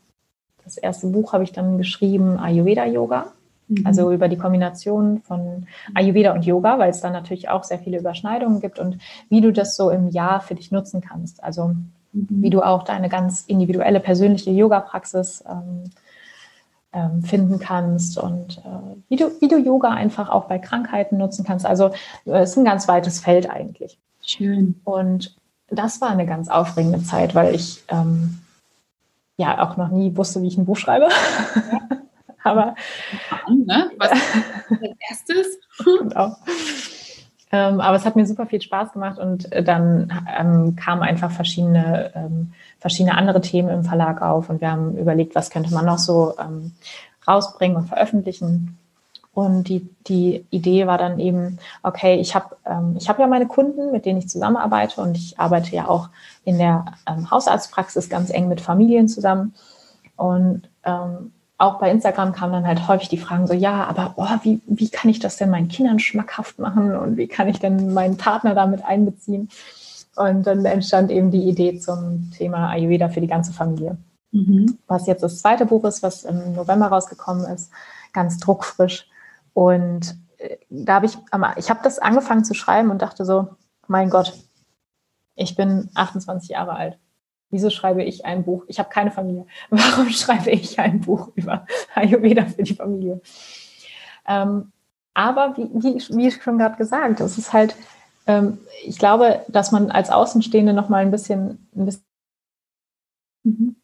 das 0.63 0.78
erste 0.78 1.08
Buch 1.08 1.34
habe 1.34 1.43
ich 1.43 1.52
dann 1.52 1.78
geschrieben, 1.78 2.38
Ayurveda 2.38 2.86
Yoga. 2.86 3.32
Mhm. 3.67 3.86
Also 3.86 4.12
über 4.12 4.28
die 4.28 4.38
Kombination 4.38 5.21
von 5.21 5.65
Ayurveda 5.95 6.34
und 6.34 6.45
Yoga, 6.45 6.78
weil 6.78 6.91
es 6.91 7.02
dann 7.02 7.13
natürlich 7.13 7.50
auch 7.50 7.63
sehr 7.63 7.80
viele 7.80 8.00
Überschneidungen 8.00 8.60
gibt 8.60 8.78
und 8.78 9.00
wie 9.30 9.41
du 9.41 9.52
das 9.52 9.76
so 9.76 9.89
im 9.89 10.10
Jahr 10.10 10.41
für 10.41 10.56
dich 10.56 10.71
nutzen 10.71 11.02
kannst. 11.02 11.43
Also. 11.43 11.76
Wie 12.15 12.49
du 12.49 12.62
auch 12.62 12.84
deine 12.84 13.10
ganz 13.10 13.41
individuelle 13.41 13.99
persönliche 13.99 14.51
Yoga-Praxis 14.51 15.43
ähm, 15.47 15.84
ähm, 16.93 17.23
finden 17.23 17.60
kannst 17.60 18.17
und 18.17 18.60
äh, 18.60 18.95
wie, 19.10 19.17
du, 19.17 19.30
wie 19.41 19.49
du 19.49 19.58
Yoga 19.58 19.89
einfach 19.89 20.30
auch 20.30 20.45
bei 20.45 20.60
Krankheiten 20.60 21.17
nutzen 21.17 21.45
kannst. 21.45 21.65
Also 21.65 21.88
äh, 22.25 22.39
es 22.39 22.51
ist 22.51 22.58
ein 22.58 22.65
ganz 22.65 22.88
weites 22.88 23.19
Feld 23.19 23.49
eigentlich. 23.49 23.99
Schön. 24.21 24.80
Und 24.86 25.36
das 25.69 25.99
war 25.99 26.10
eine 26.10 26.25
ganz 26.25 26.47
aufregende 26.47 27.04
Zeit, 27.04 27.36
weil 27.36 27.54
ich 27.54 27.84
ähm, 27.89 28.39
ja 29.36 29.62
auch 29.62 29.75
noch 29.75 29.89
nie 29.89 30.15
wusste, 30.15 30.41
wie 30.41 30.47
ich 30.47 30.58
ein 30.58 30.65
Buch 30.65 30.78
schreibe. 30.78 31.10
Aber 32.43 32.75
ne? 33.49 33.91
was 33.97 34.12
als 34.12 34.95
erstes? 35.10 35.60
genau. 35.99 36.36
Ähm, 37.56 37.80
aber 37.80 37.96
es 37.96 38.06
hat 38.06 38.18
mir 38.18 38.26
super 38.26 38.46
viel 38.46 38.62
Spaß 38.62 38.91
gemacht 38.91 39.18
und 39.18 39.50
äh, 39.54 39.63
dann 39.63 40.12
ähm, 40.38 40.76
kamen 40.76 41.04
einfach 41.04 41.32
verschiedene, 41.32 42.12
ähm, 42.13 42.52
verschiedene 42.80 43.18
andere 43.18 43.39
Themen 43.39 43.70
im 43.70 43.84
Verlag 43.86 44.22
auf 44.22 44.50
und 44.50 44.60
wir 44.60 44.70
haben 44.70 44.98
überlegt, 44.98 45.36
was 45.36 45.50
könnte 45.50 45.74
man 45.74 45.86
noch 45.86 45.98
so 45.98 46.34
ähm, 46.38 46.74
rausbringen 47.26 47.78
und 47.78 47.88
veröffentlichen. 47.88 48.78
Und 49.34 49.70
die, 49.70 49.88
die 50.08 50.46
Idee 50.50 50.86
war 50.86 50.98
dann 50.98 51.18
eben, 51.20 51.60
okay, 51.82 52.15
ich 52.15 52.36
habe 52.36 52.58
ähm, 52.65 52.98
hab 53.08 53.20
ja 53.20 53.28
meine 53.28 53.48
Kunden, 53.48 53.91
mit 53.94 54.06
denen 54.06 54.20
ich 54.20 54.28
zusammenarbeite 54.28 55.00
und 55.00 55.15
ich 55.18 55.39
arbeite 55.39 55.74
ja 55.74 55.88
auch 55.88 56.10
in 56.44 56.58
der 56.58 56.86
ähm, 57.08 57.32
Hausarztpraxis 57.32 58.10
ganz 58.10 58.32
eng 58.32 58.50
mit 58.50 58.60
Familien 58.60 59.08
zusammen. 59.08 59.54
Und 60.18 60.70
ähm, 60.84 61.32
auch 61.58 61.80
bei 61.80 61.89
Instagram 61.89 62.34
kamen 62.34 62.54
dann 62.54 62.68
halt 62.68 62.88
häufig 62.88 63.08
die 63.10 63.18
Fragen 63.18 63.48
so, 63.48 63.54
ja, 63.54 63.86
aber 63.86 64.13
oh, 64.18 64.28
wie, 64.44 64.62
wie 64.65 64.89
kann 64.89 65.10
ich 65.10 65.20
das 65.20 65.38
denn 65.38 65.50
meinen 65.50 65.70
Kindern 65.70 66.00
schmackhaft 66.00 66.60
machen 66.60 66.96
und 66.96 67.18
wie 67.18 67.28
kann 67.28 67.48
ich 67.48 67.60
denn 67.60 67.94
meinen 67.94 68.18
Partner 68.18 68.56
damit 68.56 68.84
einbeziehen? 68.84 69.50
Und 70.15 70.48
dann 70.48 70.65
entstand 70.65 71.12
eben 71.12 71.32
die 71.32 71.44
Idee 71.44 71.80
zum 71.80 72.32
Thema 72.32 72.70
Ayurveda 72.70 73.10
für 73.10 73.22
die 73.22 73.28
ganze 73.28 73.54
Familie. 73.54 73.98
Mhm. 74.32 74.78
Was 74.88 75.08
jetzt 75.08 75.24
das 75.24 75.39
zweite 75.39 75.65
Buch 75.65 75.84
ist, 75.86 76.04
was 76.04 76.24
im 76.24 76.56
November 76.56 76.88
rausgekommen 76.88 77.46
ist, 77.46 77.72
ganz 78.13 78.38
druckfrisch. 78.38 79.08
Und 79.54 80.18
äh, 80.38 80.58
da 80.70 80.96
habe 80.96 81.06
ich, 81.06 81.18
ich 81.58 81.70
habe 81.70 81.80
das 81.84 82.00
angefangen 82.00 82.44
zu 82.44 82.54
schreiben 82.54 82.91
und 82.91 83.02
dachte 83.02 83.26
so, 83.26 83.48
mein 83.88 84.10
Gott, 84.10 84.34
ich 85.36 85.56
bin 85.56 85.89
28 85.96 86.50
Jahre 86.50 86.76
alt. 86.76 86.98
Wieso 87.51 87.69
schreibe 87.69 88.03
ich 88.03 88.25
ein 88.25 88.43
Buch? 88.43 88.65
Ich 88.67 88.79
habe 88.79 88.89
keine 88.89 89.12
Familie. 89.12 89.45
Warum 89.69 90.10
schreibe 90.10 90.51
ich 90.51 90.79
ein 90.79 91.01
Buch 91.01 91.31
über 91.36 91.65
Ayurveda 91.93 92.45
für 92.45 92.63
die 92.63 92.75
Familie? 92.75 93.21
Ähm, 94.27 94.71
aber 95.13 95.55
wie, 95.55 95.69
wie, 95.73 96.15
wie 96.15 96.31
schon 96.31 96.58
gerade 96.58 96.75
gesagt, 96.75 97.21
es 97.21 97.38
ist 97.38 97.53
halt, 97.53 97.75
ähm, 98.27 98.60
ich 98.84 98.99
glaube, 98.99 99.45
dass 99.47 99.71
man 99.71 99.91
als 99.91 100.10
Außenstehende 100.10 100.73
noch 100.73 100.89
mal 100.89 101.01
ein 101.01 101.12
bisschen, 101.12 101.67
ein 101.75 101.86
bisschen, 101.86 102.03
mhm. 103.43 103.75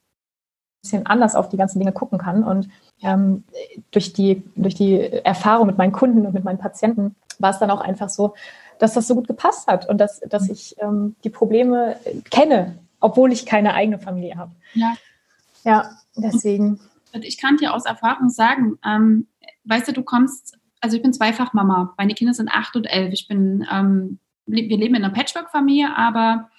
bisschen 0.82 1.06
anders 1.06 1.36
auf 1.36 1.50
die 1.50 1.58
ganzen 1.58 1.80
Dinge 1.80 1.94
gucken 1.94 2.18
kann. 2.18 2.44
Und 2.44 2.70
ähm, 3.02 3.46
durch, 3.92 4.14
die, 4.14 4.44
durch 4.56 4.76
die 4.76 5.00
Erfahrung 5.00 5.68
mit 5.68 5.78
meinen 5.78 5.94
Kunden 5.94 6.26
und 6.26 6.34
mit 6.34 6.44
meinen 6.44 6.60
Patienten 6.60 7.16
war 7.40 7.52
es 7.52 7.60
dann 7.60 7.72
auch 7.72 7.82
einfach 7.82 8.10
so, 8.10 8.34
dass 8.80 8.94
das 8.94 9.08
so 9.08 9.16
gut 9.16 9.28
gepasst 9.28 9.68
hat 9.68 9.88
und 9.88 10.00
dass, 10.00 10.20
dass 10.22 10.50
ich 10.50 10.76
ähm, 10.80 11.16
die 11.24 11.30
Probleme 11.30 11.98
kenne, 12.30 12.78
obwohl 13.02 13.34
ich 13.34 13.46
keine 13.46 13.74
eigene 13.74 14.00
Familie 14.00 14.38
habe. 14.38 14.56
Ja. 14.74 14.96
Ja, 15.64 15.92
deswegen. 16.16 16.80
Und 17.14 17.26
ich 17.26 17.38
kann 17.38 17.58
dir 17.58 17.74
aus 17.74 17.86
Erfahrung 17.86 18.30
sagen, 18.30 18.80
ähm, 18.86 19.28
weißt 19.66 19.90
du, 19.90 19.94
du 19.94 20.04
kommst, 20.04 20.58
also 20.80 20.96
ich 20.96 21.04
bin 21.04 21.14
zweifach 21.14 21.54
Mama. 21.54 21.94
Meine 21.98 22.14
Kinder 22.14 22.34
sind 22.34 22.50
acht 22.50 22.76
und 22.76 22.86
elf. 22.86 23.14
Ich 23.14 23.28
bin, 23.28 23.68
ähm, 23.72 24.20
wir 24.46 24.78
leben 24.78 24.96
in 24.96 25.04
einer 25.04 25.14
Patchwork-Familie, 25.14 25.96
aber 25.96 26.50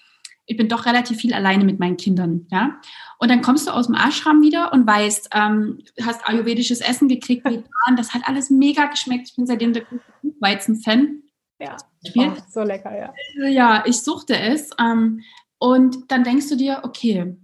ich 0.46 0.56
bin 0.56 0.68
doch 0.68 0.86
relativ 0.86 1.18
viel 1.18 1.34
alleine 1.34 1.64
mit 1.64 1.78
meinen 1.78 1.96
Kindern, 1.96 2.46
ja. 2.50 2.80
Und 3.18 3.30
dann 3.30 3.42
kommst 3.42 3.66
du 3.66 3.70
aus 3.70 3.86
dem 3.86 3.94
Ashram 3.94 4.42
wieder 4.42 4.72
und 4.72 4.86
weißt, 4.86 5.30
ähm, 5.32 5.78
hast 6.04 6.26
ayurvedisches 6.28 6.80
Essen 6.80 7.08
gekriegt, 7.08 7.44
vegan, 7.44 7.96
das 7.96 8.12
hat 8.12 8.22
alles 8.26 8.50
mega 8.50 8.86
geschmeckt. 8.86 9.28
Ich 9.28 9.36
bin 9.36 9.46
seitdem 9.46 9.72
der 9.72 9.84
Weizen-Fan. 10.40 11.22
Ja, 11.60 11.76
oh, 12.16 12.32
so 12.50 12.62
lecker, 12.62 12.96
ja. 12.96 13.14
Ja, 13.48 13.84
ich 13.86 14.02
suchte 14.02 14.36
es. 14.36 14.70
Ähm, 14.80 15.20
und 15.62 16.10
dann 16.10 16.24
denkst 16.24 16.48
du 16.48 16.56
dir, 16.56 16.80
okay, 16.82 17.36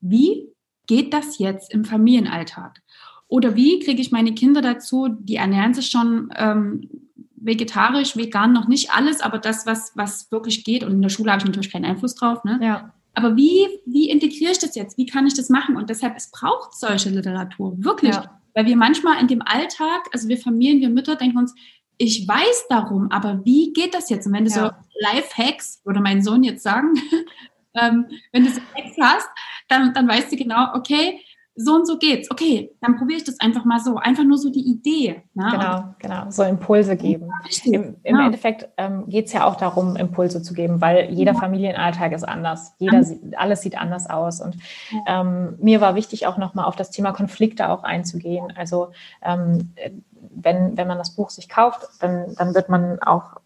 wie 0.00 0.48
geht 0.88 1.14
das 1.14 1.38
jetzt 1.38 1.72
im 1.72 1.84
Familienalltag? 1.84 2.82
Oder 3.28 3.54
wie 3.54 3.78
kriege 3.78 4.02
ich 4.02 4.10
meine 4.10 4.34
Kinder 4.34 4.60
dazu, 4.60 5.06
die 5.08 5.36
ernähren 5.36 5.72
sich 5.72 5.90
schon 5.90 6.30
ähm, 6.34 6.90
vegetarisch, 7.36 8.16
vegan 8.16 8.52
noch 8.52 8.66
nicht 8.66 8.90
alles, 8.90 9.20
aber 9.20 9.38
das, 9.38 9.64
was, 9.64 9.92
was 9.94 10.32
wirklich 10.32 10.64
geht. 10.64 10.82
Und 10.82 10.90
in 10.90 11.02
der 11.02 11.08
Schule 11.08 11.30
habe 11.30 11.38
ich 11.38 11.46
natürlich 11.46 11.70
keinen 11.70 11.84
Einfluss 11.84 12.16
drauf. 12.16 12.42
Ne? 12.42 12.58
Ja. 12.60 12.92
Aber 13.14 13.36
wie, 13.36 13.64
wie 13.86 14.10
integriere 14.10 14.50
ich 14.50 14.58
das 14.58 14.74
jetzt? 14.74 14.98
Wie 14.98 15.06
kann 15.06 15.28
ich 15.28 15.34
das 15.34 15.50
machen? 15.50 15.76
Und 15.76 15.88
deshalb, 15.88 16.16
es 16.16 16.32
braucht 16.32 16.74
solche 16.74 17.10
Literatur, 17.10 17.76
wirklich. 17.78 18.16
Ja. 18.16 18.40
Weil 18.54 18.66
wir 18.66 18.76
manchmal 18.76 19.20
in 19.20 19.28
dem 19.28 19.42
Alltag, 19.42 20.08
also 20.12 20.26
wir 20.26 20.36
Familien, 20.36 20.80
wir 20.80 20.90
Mütter 20.90 21.14
denken 21.14 21.38
uns, 21.38 21.54
ich 22.00 22.26
weiß 22.26 22.66
darum, 22.70 23.10
aber 23.10 23.44
wie 23.44 23.74
geht 23.74 23.92
das 23.92 24.08
jetzt? 24.08 24.26
Und 24.26 24.32
wenn 24.32 24.46
du 24.46 24.50
ja. 24.50 24.56
so 24.56 24.70
Life-Hacks, 25.00 25.82
würde 25.84 26.00
mein 26.00 26.22
Sohn 26.22 26.42
jetzt 26.42 26.62
sagen, 26.62 26.94
ähm, 27.74 28.06
wenn 28.32 28.44
du 28.44 28.50
so 28.50 28.60
Hacks 28.74 28.96
hast, 28.98 29.28
dann, 29.68 29.92
dann 29.92 30.08
weißt 30.08 30.32
du 30.32 30.36
genau, 30.36 30.74
okay, 30.74 31.20
so 31.56 31.74
und 31.74 31.86
so 31.86 31.98
geht's. 31.98 32.30
Okay, 32.30 32.72
dann 32.80 32.96
probiere 32.96 33.18
ich 33.18 33.24
das 33.24 33.40
einfach 33.40 33.64
mal 33.64 33.80
so. 33.80 33.96
Einfach 33.96 34.24
nur 34.24 34.38
so 34.38 34.50
die 34.50 34.62
Idee. 34.62 35.22
Ne? 35.34 35.48
Genau, 35.50 35.84
genau. 35.98 36.30
So 36.30 36.42
Impulse 36.42 36.96
geben. 36.96 37.28
Im, 37.64 37.96
im 38.02 38.16
ja. 38.16 38.26
Endeffekt 38.26 38.68
ähm, 38.76 39.08
geht 39.08 39.26
es 39.26 39.32
ja 39.32 39.46
auch 39.46 39.56
darum, 39.56 39.96
Impulse 39.96 40.42
zu 40.42 40.54
geben, 40.54 40.80
weil 40.80 41.10
jeder 41.10 41.32
ja. 41.32 41.38
Familienalltag 41.38 42.12
ist 42.12 42.24
anders. 42.24 42.74
Jeder 42.78 43.02
sieht, 43.02 43.36
alles 43.36 43.62
sieht 43.62 43.78
anders 43.78 44.08
aus. 44.08 44.40
Und 44.40 44.56
ähm, 45.06 45.54
mir 45.60 45.80
war 45.80 45.94
wichtig, 45.94 46.26
auch 46.26 46.38
nochmal 46.38 46.64
auf 46.64 46.76
das 46.76 46.90
Thema 46.90 47.12
Konflikte 47.12 47.68
auch 47.68 47.82
einzugehen. 47.82 48.52
Also 48.56 48.92
ähm, 49.22 49.72
wenn, 50.30 50.76
wenn 50.76 50.86
man 50.86 50.98
das 50.98 51.14
Buch 51.14 51.30
sich 51.30 51.48
kauft, 51.48 51.86
dann, 52.00 52.34
dann 52.36 52.54
wird 52.54 52.68
man 52.68 53.00
auch 53.00 53.40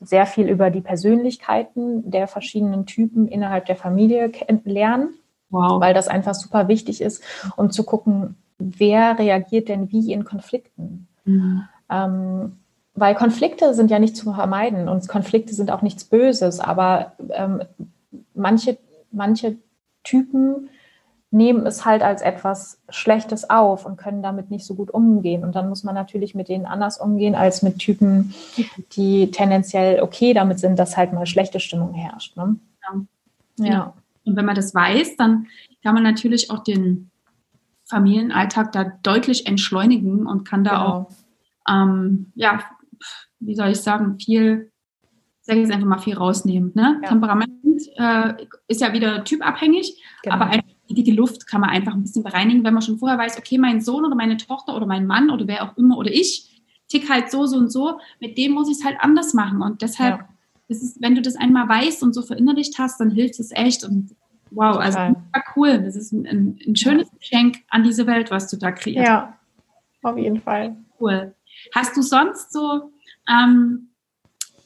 sehr 0.00 0.26
viel 0.26 0.48
über 0.48 0.70
die 0.70 0.80
Persönlichkeiten 0.80 2.10
der 2.10 2.26
verschiedenen 2.26 2.86
Typen 2.86 3.28
innerhalb 3.28 3.66
der 3.66 3.76
Familie 3.76 4.32
lernen 4.64 5.18
wow. 5.50 5.80
weil 5.80 5.94
das 5.94 6.08
einfach 6.08 6.34
super 6.34 6.68
wichtig 6.68 7.00
ist, 7.00 7.22
um 7.56 7.70
zu 7.70 7.84
gucken, 7.84 8.36
wer 8.58 9.18
reagiert 9.18 9.68
denn 9.68 9.90
wie 9.92 10.12
in 10.12 10.24
Konflikten. 10.24 11.08
Mhm. 11.24 11.64
Ähm, 11.90 12.52
weil 12.94 13.14
Konflikte 13.14 13.74
sind 13.74 13.90
ja 13.90 13.98
nicht 13.98 14.16
zu 14.16 14.32
vermeiden 14.32 14.88
und 14.88 15.06
Konflikte 15.08 15.54
sind 15.54 15.70
auch 15.70 15.82
nichts 15.82 16.04
Böses, 16.04 16.58
aber 16.58 17.12
ähm, 17.30 17.62
manche, 18.34 18.76
manche 19.12 19.56
Typen 20.02 20.68
nehmen 21.30 21.66
es 21.66 21.84
halt 21.84 22.02
als 22.02 22.22
etwas 22.22 22.80
Schlechtes 22.88 23.50
auf 23.50 23.84
und 23.84 23.98
können 23.98 24.22
damit 24.22 24.50
nicht 24.50 24.64
so 24.64 24.74
gut 24.74 24.90
umgehen. 24.90 25.44
Und 25.44 25.54
dann 25.54 25.68
muss 25.68 25.84
man 25.84 25.94
natürlich 25.94 26.34
mit 26.34 26.48
denen 26.48 26.64
anders 26.64 26.98
umgehen 26.98 27.34
als 27.34 27.62
mit 27.62 27.78
Typen, 27.78 28.34
die 28.92 29.30
tendenziell 29.30 30.00
okay 30.00 30.32
damit 30.32 30.58
sind, 30.58 30.78
dass 30.78 30.96
halt 30.96 31.12
mal 31.12 31.26
schlechte 31.26 31.60
Stimmung 31.60 31.92
herrscht. 31.92 32.36
Ne? 32.36 32.56
Ja. 33.58 33.66
ja. 33.66 33.94
Und 34.28 34.36
wenn 34.36 34.44
man 34.44 34.54
das 34.54 34.74
weiß, 34.74 35.16
dann 35.16 35.46
kann 35.82 35.94
man 35.94 36.02
natürlich 36.02 36.50
auch 36.50 36.62
den 36.62 37.10
Familienalltag 37.88 38.72
da 38.72 38.84
deutlich 39.02 39.46
entschleunigen 39.46 40.26
und 40.26 40.46
kann 40.46 40.64
da 40.64 40.70
genau. 40.70 40.86
auch, 40.86 41.10
ähm, 41.68 42.32
ja, 42.34 42.62
wie 43.40 43.54
soll 43.54 43.68
ich 43.68 43.80
sagen, 43.80 44.18
viel, 44.18 44.70
sage 45.40 45.60
ich 45.60 45.66
jetzt 45.66 45.74
einfach 45.74 45.88
mal, 45.88 45.98
viel 45.98 46.16
rausnehmen. 46.16 46.72
Ne? 46.74 47.00
Ja. 47.02 47.08
Temperament 47.08 47.50
äh, 47.96 48.46
ist 48.66 48.80
ja 48.80 48.92
wieder 48.92 49.24
typabhängig, 49.24 50.02
genau. 50.22 50.36
aber 50.36 50.46
einfach 50.46 50.68
die 50.90 51.10
Luft 51.12 51.46
kann 51.46 51.60
man 51.60 51.70
einfach 51.70 51.94
ein 51.94 52.02
bisschen 52.02 52.22
bereinigen, 52.22 52.64
wenn 52.64 52.72
man 52.72 52.82
schon 52.82 52.98
vorher 52.98 53.18
weiß, 53.18 53.38
okay, 53.38 53.58
mein 53.58 53.80
Sohn 53.80 54.04
oder 54.04 54.14
meine 54.14 54.36
Tochter 54.38 54.74
oder 54.74 54.86
mein 54.86 55.06
Mann 55.06 55.30
oder 55.30 55.46
wer 55.46 55.62
auch 55.62 55.76
immer 55.76 55.98
oder 55.98 56.10
ich 56.10 56.62
tick 56.88 57.10
halt 57.10 57.30
so, 57.30 57.44
so 57.44 57.58
und 57.58 57.70
so, 57.70 58.00
mit 58.20 58.38
dem 58.38 58.52
muss 58.52 58.70
ich 58.70 58.78
es 58.78 58.84
halt 58.84 58.96
anders 59.00 59.34
machen. 59.34 59.60
Und 59.60 59.82
deshalb 59.82 60.20
ja 60.20 60.28
das 60.68 60.82
ist, 60.82 61.00
wenn 61.00 61.14
du 61.14 61.22
das 61.22 61.36
einmal 61.36 61.68
weißt 61.68 62.02
und 62.02 62.14
so 62.14 62.22
verinnerlicht 62.22 62.78
hast, 62.78 63.00
dann 63.00 63.10
hilft 63.10 63.40
es 63.40 63.50
echt. 63.52 63.84
Und 63.84 64.14
wow, 64.50 64.76
also 64.76 64.98
cool. 65.56 65.82
Das 65.82 65.96
ist 65.96 66.12
ein, 66.12 66.58
ein, 66.66 66.76
schönes 66.76 67.08
Geschenk 67.18 67.58
an 67.70 67.84
diese 67.84 68.06
Welt, 68.06 68.30
was 68.30 68.50
du 68.50 68.56
da 68.56 68.70
kreierst. 68.70 69.08
Ja, 69.08 69.38
auf 70.02 70.18
jeden 70.18 70.40
Fall. 70.42 70.76
Cool. 71.00 71.34
Hast 71.74 71.96
du 71.96 72.02
sonst 72.02 72.52
so 72.52 72.92
ähm, 73.28 73.88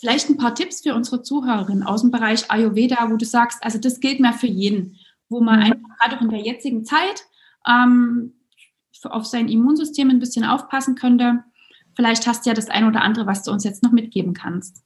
vielleicht 0.01 0.29
ein 0.29 0.37
paar 0.37 0.55
Tipps 0.55 0.83
für 0.83 0.95
unsere 0.95 1.23
Zuhörerinnen 1.23 1.85
aus 1.85 2.03
dem 2.03 2.11
Bereich 2.11 2.51
Ayurveda, 2.51 3.09
wo 3.11 3.17
du 3.17 3.25
sagst, 3.25 3.63
also 3.63 3.79
das 3.79 4.01
gilt 4.01 4.19
mehr 4.19 4.33
für 4.33 4.49
jeden, 4.49 4.99
wo 5.29 5.41
man 5.41 5.61
mhm. 5.61 5.67
einfach 5.67 5.99
gerade 6.01 6.17
auch 6.17 6.23
in 6.23 6.31
der 6.31 6.41
jetzigen 6.41 6.85
Zeit 6.85 7.25
ähm, 7.69 8.35
auf 9.05 9.27
sein 9.27 9.49
Immunsystem 9.49 10.11
ein 10.11 10.19
bisschen 10.19 10.45
aufpassen 10.45 10.97
könnte. 10.97 11.45
Vielleicht 11.95 12.27
hast 12.27 12.45
du 12.45 12.51
ja 12.51 12.55
das 12.55 12.71
eine 12.71 12.89
oder 12.89 13.03
andere, 13.03 13.27
was 13.27 13.45
du 13.45 13.53
uns 13.53 13.63
jetzt 13.63 13.83
noch 13.83 13.93
mitgeben 13.93 14.35
kannst. 14.35 14.83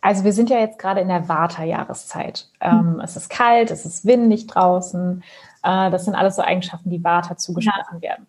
Also 0.00 0.24
wir 0.24 0.32
sind 0.32 0.50
ja 0.50 0.58
jetzt 0.58 0.78
gerade 0.78 1.00
in 1.00 1.08
der 1.08 1.28
Vata-Jahreszeit. 1.28 2.48
Ähm, 2.60 2.94
mhm. 2.94 3.00
Es 3.00 3.16
ist 3.16 3.28
kalt, 3.28 3.70
es 3.70 3.84
ist 3.84 4.04
windig 4.04 4.46
draußen. 4.46 5.22
Äh, 5.62 5.90
das 5.90 6.04
sind 6.04 6.14
alles 6.14 6.36
so 6.36 6.42
Eigenschaften, 6.42 6.90
die 6.90 7.04
Vata 7.04 7.36
zugesprochen 7.36 7.98
ja. 8.00 8.10
werden. 8.10 8.26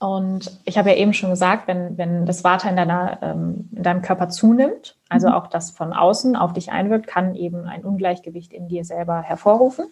Und 0.00 0.60
ich 0.64 0.78
habe 0.78 0.90
ja 0.90 0.96
eben 0.96 1.12
schon 1.12 1.30
gesagt, 1.30 1.66
wenn, 1.66 1.98
wenn 1.98 2.24
das 2.24 2.44
Vata 2.44 2.68
in, 2.68 2.76
deiner, 2.76 3.18
ähm, 3.20 3.68
in 3.74 3.82
deinem 3.82 4.00
Körper 4.00 4.28
zunimmt, 4.28 4.96
also 5.08 5.28
mhm. 5.28 5.34
auch 5.34 5.48
das 5.48 5.72
von 5.72 5.92
außen 5.92 6.36
auf 6.36 6.52
dich 6.52 6.70
einwirkt, 6.70 7.08
kann 7.08 7.34
eben 7.34 7.66
ein 7.66 7.84
Ungleichgewicht 7.84 8.52
in 8.52 8.68
dir 8.68 8.84
selber 8.84 9.22
hervorrufen. 9.22 9.86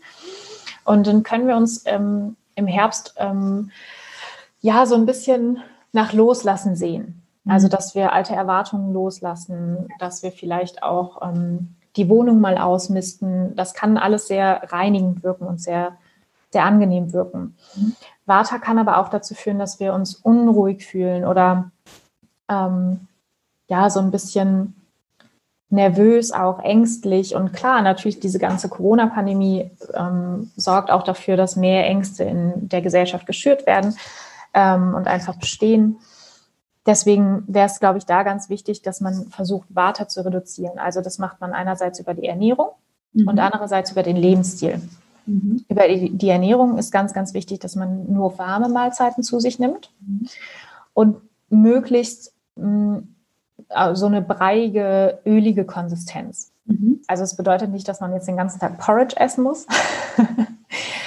Und 0.85 1.09
dann 1.09 1.25
können 1.25 1.49
wir 1.49 1.57
uns 1.57 1.83
ähm, 1.87 2.37
im 2.55 2.69
Herbst 2.69 3.15
ähm, 3.19 3.71
ja 4.61 4.87
so 4.87 4.95
ein 4.95 5.07
bisschen 5.07 5.59
nach 5.93 6.13
Loslassen 6.13 6.77
sehen. 6.77 7.26
Also, 7.49 7.67
mhm. 7.67 7.71
dass 7.71 7.95
wir 7.95 8.13
alte 8.13 8.35
Erwartungen 8.35 8.93
loslassen, 8.93 9.89
dass 9.99 10.23
wir 10.23 10.33
vielleicht 10.33 10.83
auch 10.83 11.23
ähm, 11.23 11.77
die 11.97 12.09
Wohnung 12.09 12.41
mal 12.41 12.59
ausmisten. 12.59 13.57
Das 13.57 13.75
kann 13.75 13.97
alles 13.97 14.29
sehr 14.29 14.63
reinigend 14.73 15.23
wirken 15.23 15.47
und 15.47 15.61
sehr, 15.61 15.97
sehr 16.51 16.65
angenehm 16.65 17.13
wirken. 17.13 17.57
Mhm. 17.75 17.97
Vata 18.27 18.59
kann 18.59 18.79
aber 18.79 18.99
auch 18.99 19.09
dazu 19.09 19.35
führen, 19.35 19.59
dass 19.59 19.81
wir 19.81 19.95
uns 19.95 20.17
unruhig 20.17 20.85
fühlen 20.85 21.25
oder 21.25 21.71
ähm, 22.49 23.07
ja, 23.69 23.91
so 23.91 24.01
ein 24.01 24.11
bisschen 24.11 24.75
nervös, 25.69 26.33
auch 26.33 26.61
ängstlich. 26.61 27.35
Und 27.35 27.53
klar, 27.53 27.83
natürlich 27.83 28.21
diese 28.21 28.39
ganze 28.39 28.69
Corona-Pandemie 28.69 29.71
ähm, 29.95 30.51
sorgt 30.57 30.91
auch 30.91 31.03
dafür, 31.03 31.37
dass 31.37 31.57
mehr 31.57 31.87
Ängste 31.87 32.25
in 32.25 32.69
der 32.69 32.83
Gesellschaft 32.83 33.27
geschürt 33.27 33.67
werden 33.67 33.97
ähm, 34.55 34.95
und 34.95 35.09
einfach 35.09 35.37
bestehen. 35.37 35.99
Deswegen 36.87 37.42
wäre 37.49 37.66
es, 37.66 37.81
glaube 37.81 37.99
ich, 37.99 38.07
da 38.07 38.22
ganz 38.22 38.49
wichtig, 38.49 38.83
dass 38.83 39.01
man 39.01 39.27
versucht, 39.27 39.66
Water 39.75 40.09
zu 40.09 40.25
reduzieren. 40.25 40.79
Also 40.79 41.01
das 41.01 41.18
macht 41.18 41.40
man 41.40 41.53
einerseits 41.53 41.99
über 41.99 42.14
die 42.14 42.27
Ernährung 42.27 42.70
mhm. 43.12 43.29
und 43.29 43.38
andererseits 43.40 43.90
über 43.90 44.05
den 44.05 44.16
Lebensstil. 44.16 44.81
Mhm. 45.27 45.64
Über 45.68 45.88
die, 45.88 46.16
die, 46.16 46.29
Ernährung 46.29 46.79
ist 46.79 46.92
ganz, 46.92 47.12
ganz 47.12 47.35
wichtig, 47.35 47.59
dass 47.59 47.75
man 47.75 48.12
nur 48.12 48.38
warme 48.38 48.68
Mahlzeiten 48.68 49.25
zu 49.25 49.40
sich 49.40 49.59
nimmt 49.59 49.90
mhm. 50.01 50.29
und 50.94 51.16
möglichst 51.49 52.33
mh, 52.55 52.68
mm, 52.68 53.09
so 53.94 54.07
eine 54.07 54.22
breiige, 54.22 55.18
ölige 55.27 55.64
Konsistenz. 55.64 56.53
Mhm. 56.66 57.01
Also 57.09 57.25
es 57.25 57.37
bedeutet 57.37 57.70
nicht, 57.70 57.88
dass 57.88 58.01
man 58.01 58.12
jetzt 58.12 58.29
den 58.29 58.37
ganzen 58.37 58.61
Tag 58.61 58.79
Porridge 58.79 59.16
essen 59.18 59.42
muss. 59.42 59.66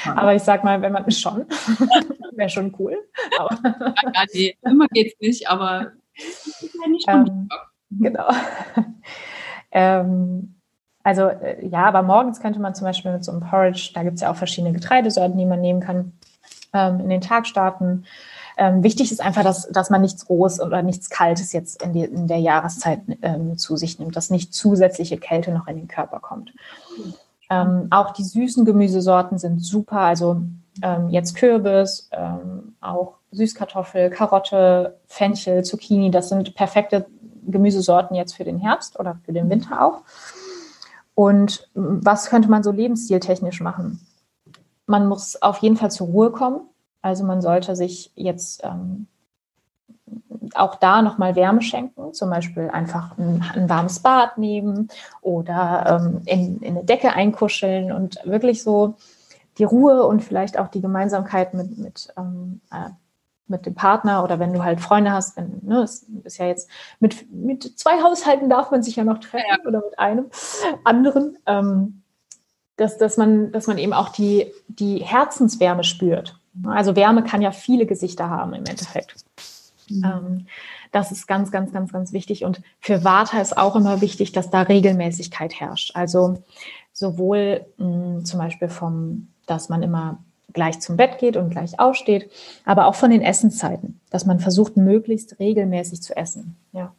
aber 0.05 0.35
ich 0.35 0.43
sag 0.43 0.63
mal, 0.63 0.81
wenn 0.81 0.91
man 0.91 1.09
schon, 1.11 1.45
wäre 2.33 2.49
schon 2.49 2.75
cool. 2.79 2.97
Aber 3.37 3.57
ja, 3.63 4.25
nee, 4.33 4.57
immer 4.63 4.87
geht's 4.87 5.19
nicht, 5.19 5.49
aber 5.49 5.91
nicht 6.87 7.07
ähm, 7.07 7.49
genau. 7.91 8.29
ähm, 9.71 10.55
also 11.03 11.27
äh, 11.27 11.65
ja, 11.65 11.85
aber 11.85 12.03
morgens 12.03 12.39
könnte 12.39 12.59
man 12.59 12.75
zum 12.75 12.85
Beispiel 12.85 13.11
mit 13.11 13.23
so 13.23 13.31
einem 13.31 13.41
Porridge, 13.41 13.91
da 13.93 14.03
gibt 14.03 14.15
es 14.15 14.21
ja 14.21 14.31
auch 14.31 14.35
verschiedene 14.35 14.73
Getreidesorten, 14.73 15.37
die 15.37 15.45
man 15.45 15.61
nehmen 15.61 15.79
kann, 15.79 16.13
ähm, 16.73 16.99
in 16.99 17.09
den 17.09 17.21
Tag 17.21 17.47
starten. 17.47 18.05
Ähm, 18.57 18.83
wichtig 18.83 19.11
ist 19.11 19.21
einfach, 19.21 19.43
dass, 19.43 19.69
dass 19.69 19.89
man 19.89 20.01
nichts 20.01 20.29
Rohes 20.29 20.59
oder 20.59 20.81
nichts 20.81 21.09
Kaltes 21.09 21.53
jetzt 21.53 21.81
in, 21.81 21.93
die, 21.93 22.03
in 22.03 22.27
der 22.27 22.39
Jahreszeit 22.39 23.01
ähm, 23.21 23.57
zu 23.57 23.77
sich 23.77 23.99
nimmt, 23.99 24.15
dass 24.17 24.29
nicht 24.29 24.53
zusätzliche 24.53 25.17
Kälte 25.17 25.51
noch 25.51 25.67
in 25.67 25.77
den 25.77 25.87
Körper 25.87 26.19
kommt. 26.19 26.51
Ähm, 27.49 27.87
auch 27.89 28.11
die 28.11 28.23
süßen 28.23 28.65
Gemüsesorten 28.65 29.37
sind 29.37 29.59
super, 29.59 30.01
also 30.01 30.41
ähm, 30.81 31.09
jetzt 31.09 31.35
Kürbis, 31.35 32.09
ähm, 32.11 32.75
auch 32.79 33.15
Süßkartoffel, 33.31 34.09
Karotte, 34.09 34.99
Fenchel, 35.07 35.63
Zucchini, 35.63 36.11
das 36.11 36.29
sind 36.29 36.55
perfekte 36.55 37.05
Gemüsesorten 37.47 38.15
jetzt 38.15 38.35
für 38.35 38.43
den 38.43 38.59
Herbst 38.59 38.99
oder 38.99 39.19
für 39.25 39.33
den 39.33 39.49
Winter 39.49 39.83
auch. 39.83 40.03
Und 41.15 41.69
was 41.73 42.29
könnte 42.29 42.49
man 42.49 42.63
so 42.63 42.71
lebensstiltechnisch 42.71 43.61
machen? 43.61 43.99
man 44.89 45.07
muss 45.07 45.41
auf 45.41 45.59
jeden 45.59 45.77
Fall 45.77 45.91
zur 45.91 46.07
Ruhe 46.07 46.31
kommen. 46.31 46.61
Also 47.01 47.23
man 47.23 47.41
sollte 47.41 47.75
sich 47.75 48.11
jetzt 48.15 48.61
ähm, 48.63 49.07
auch 50.55 50.75
da 50.75 51.01
nochmal 51.01 51.35
Wärme 51.35 51.61
schenken, 51.61 52.13
zum 52.13 52.29
Beispiel 52.29 52.69
einfach 52.69 53.17
ein, 53.17 53.43
ein 53.53 53.69
warmes 53.69 53.99
Bad 53.99 54.37
nehmen 54.37 54.89
oder 55.21 56.01
ähm, 56.01 56.21
in, 56.25 56.59
in, 56.61 56.77
eine 56.77 56.83
Decke 56.83 57.13
einkuscheln 57.13 57.91
und 57.91 58.19
wirklich 58.25 58.63
so 58.63 58.95
die 59.57 59.63
Ruhe 59.63 60.03
und 60.05 60.23
vielleicht 60.23 60.57
auch 60.57 60.69
die 60.69 60.81
Gemeinsamkeit 60.81 61.53
mit, 61.53 61.77
mit, 61.77 62.13
ähm, 62.17 62.61
äh, 62.71 62.89
mit 63.47 63.65
dem 63.65 63.75
Partner 63.75 64.23
oder 64.23 64.39
wenn 64.39 64.53
du 64.53 64.63
halt 64.63 64.79
Freunde 64.79 65.11
hast, 65.11 65.35
wenn, 65.37 65.59
ne, 65.63 65.81
es 65.81 66.05
ist 66.23 66.37
ja 66.37 66.45
jetzt 66.45 66.69
mit, 66.99 67.31
mit 67.31 67.77
zwei 67.77 68.01
Haushalten 68.01 68.49
darf 68.49 68.71
man 68.71 68.83
sich 68.83 68.95
ja 68.95 69.03
noch 69.03 69.19
treffen 69.19 69.45
ja. 69.49 69.67
oder 69.67 69.79
mit 69.79 69.99
einem 69.99 70.29
anderen, 70.83 71.37
ähm, 71.45 72.03
dass, 72.77 72.97
dass, 72.97 73.17
man, 73.17 73.51
dass 73.51 73.67
man 73.67 73.77
eben 73.77 73.93
auch 73.93 74.09
die, 74.09 74.51
die 74.67 74.99
Herzenswärme 74.99 75.83
spürt. 75.83 76.39
Also 76.65 76.95
Wärme 76.95 77.23
kann 77.23 77.41
ja 77.41 77.51
viele 77.51 77.85
Gesichter 77.85 78.29
haben 78.29 78.53
im 78.53 78.65
Endeffekt. 78.65 79.15
Mhm. 79.89 80.03
Ähm, 80.03 80.45
das 80.91 81.11
ist 81.11 81.27
ganz, 81.27 81.51
ganz, 81.51 81.71
ganz, 81.71 81.91
ganz 81.91 82.13
wichtig. 82.13 82.45
Und 82.45 82.61
für 82.79 83.03
Vata 83.03 83.39
ist 83.41 83.57
auch 83.57 83.75
immer 83.75 84.01
wichtig, 84.01 84.31
dass 84.31 84.49
da 84.49 84.61
Regelmäßigkeit 84.61 85.59
herrscht. 85.59 85.95
Also 85.95 86.43
sowohl 86.93 87.65
mh, 87.77 87.87
mm, 87.87 88.25
zum 88.25 88.39
Beispiel 88.39 88.69
vom, 88.69 89.29
dass 89.45 89.69
man 89.69 89.83
immer 89.83 90.19
gleich 90.53 90.79
zum 90.79 90.97
Bett 90.97 91.19
geht 91.19 91.37
und 91.37 91.51
gleich 91.51 91.79
aufsteht, 91.79 92.29
aber 92.65 92.87
auch 92.87 92.95
von 92.95 93.11
den 93.11 93.21
Essenszeiten, 93.21 93.99
dass 94.09 94.25
man 94.25 94.39
versucht, 94.39 94.77
möglichst 94.77 95.39
regelmäßig 95.39 96.01
zu 96.01 96.17
essen. 96.17 96.55
Ja. 96.71 96.93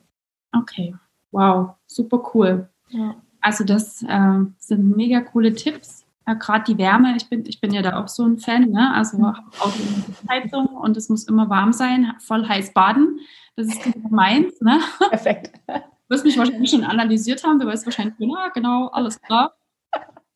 Okay, 0.57 0.94
wow, 1.33 1.70
super 1.87 2.22
cool. 2.35 2.68
Ja. 2.90 3.16
Also 3.40 3.64
das 3.64 4.03
äh, 4.03 4.38
sind 4.59 4.96
mega 4.96 5.20
coole 5.20 5.55
Tipps 5.55 5.99
ja, 6.30 6.34
gerade 6.34 6.64
die 6.64 6.78
Wärme, 6.78 7.16
ich 7.16 7.28
bin, 7.28 7.44
ich 7.46 7.60
bin 7.60 7.72
ja 7.72 7.82
da 7.82 8.00
auch 8.00 8.08
so 8.08 8.24
ein 8.24 8.38
Fan, 8.38 8.70
ne? 8.70 8.92
also 8.94 9.18
mhm. 9.18 9.24
auch 9.24 9.72
die 9.72 10.28
Heizung 10.28 10.66
und 10.68 10.96
es 10.96 11.08
muss 11.08 11.24
immer 11.24 11.50
warm 11.50 11.72
sein, 11.72 12.14
voll 12.20 12.46
heiß 12.46 12.72
baden. 12.72 13.18
Das 13.56 13.66
ist 13.66 13.82
genau 13.82 14.08
meins. 14.10 14.60
Ne? 14.60 14.80
Perfekt. 15.10 15.60
Du 15.66 15.74
wirst 16.08 16.24
mich 16.24 16.38
wahrscheinlich 16.38 16.70
schon 16.70 16.84
analysiert 16.84 17.44
haben, 17.44 17.58
du 17.58 17.66
weißt 17.66 17.84
wahrscheinlich, 17.86 18.14
ja, 18.18 18.48
genau, 18.54 18.88
alles 18.88 19.20
klar. 19.20 19.54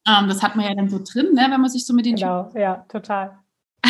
Ähm, 0.07 0.29
das 0.29 0.43
hat 0.43 0.57
man 0.57 0.67
ja 0.67 0.75
dann 0.75 0.89
so 0.89 0.99
drin, 0.99 1.33
ne? 1.33 1.47
wenn 1.49 1.61
man 1.61 1.71
sich 1.71 1.87
so 1.87 1.95
mit 1.95 2.07
den 2.07 2.17
Genau, 2.17 2.45
Typen 2.45 2.61
ja, 2.61 2.85
total. 2.89 3.39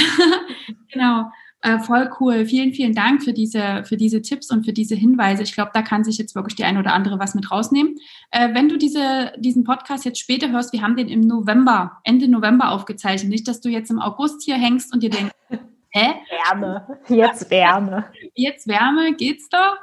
genau. 0.92 1.30
Äh, 1.64 1.78
voll 1.78 2.10
cool. 2.20 2.44
Vielen, 2.44 2.74
vielen 2.74 2.94
Dank 2.94 3.22
für 3.22 3.32
diese, 3.32 3.84
für 3.84 3.96
diese 3.96 4.20
Tipps 4.20 4.50
und 4.50 4.66
für 4.66 4.74
diese 4.74 4.94
Hinweise. 4.94 5.42
Ich 5.42 5.54
glaube, 5.54 5.70
da 5.72 5.80
kann 5.80 6.04
sich 6.04 6.18
jetzt 6.18 6.34
wirklich 6.34 6.56
die 6.56 6.64
eine 6.64 6.78
oder 6.78 6.92
andere 6.92 7.18
was 7.18 7.34
mit 7.34 7.50
rausnehmen. 7.50 7.96
Äh, 8.30 8.52
wenn 8.52 8.68
du 8.68 8.76
diese, 8.76 9.32
diesen 9.38 9.64
Podcast 9.64 10.04
jetzt 10.04 10.18
später 10.18 10.50
hörst, 10.50 10.74
wir 10.74 10.82
haben 10.82 10.94
den 10.94 11.08
im 11.08 11.22
November, 11.22 12.00
Ende 12.04 12.28
November 12.28 12.70
aufgezeichnet. 12.70 13.30
Nicht, 13.30 13.48
dass 13.48 13.62
du 13.62 13.70
jetzt 13.70 13.90
im 13.90 13.98
August 13.98 14.42
hier 14.42 14.56
hängst 14.56 14.92
und 14.92 15.02
dir 15.02 15.08
denkst, 15.08 15.32
Hä? 15.88 16.12
Wärme. 16.28 16.86
Jetzt 17.08 17.50
Wärme. 17.50 18.04
Jetzt 18.34 18.68
Wärme, 18.68 19.14
geht's 19.14 19.48
doch? 19.48 19.78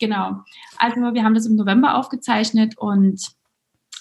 Genau. 0.00 0.40
Also 0.78 0.96
wir 0.96 1.22
haben 1.22 1.34
das 1.34 1.46
im 1.46 1.54
November 1.54 1.94
aufgezeichnet 1.94 2.76
und 2.76 3.20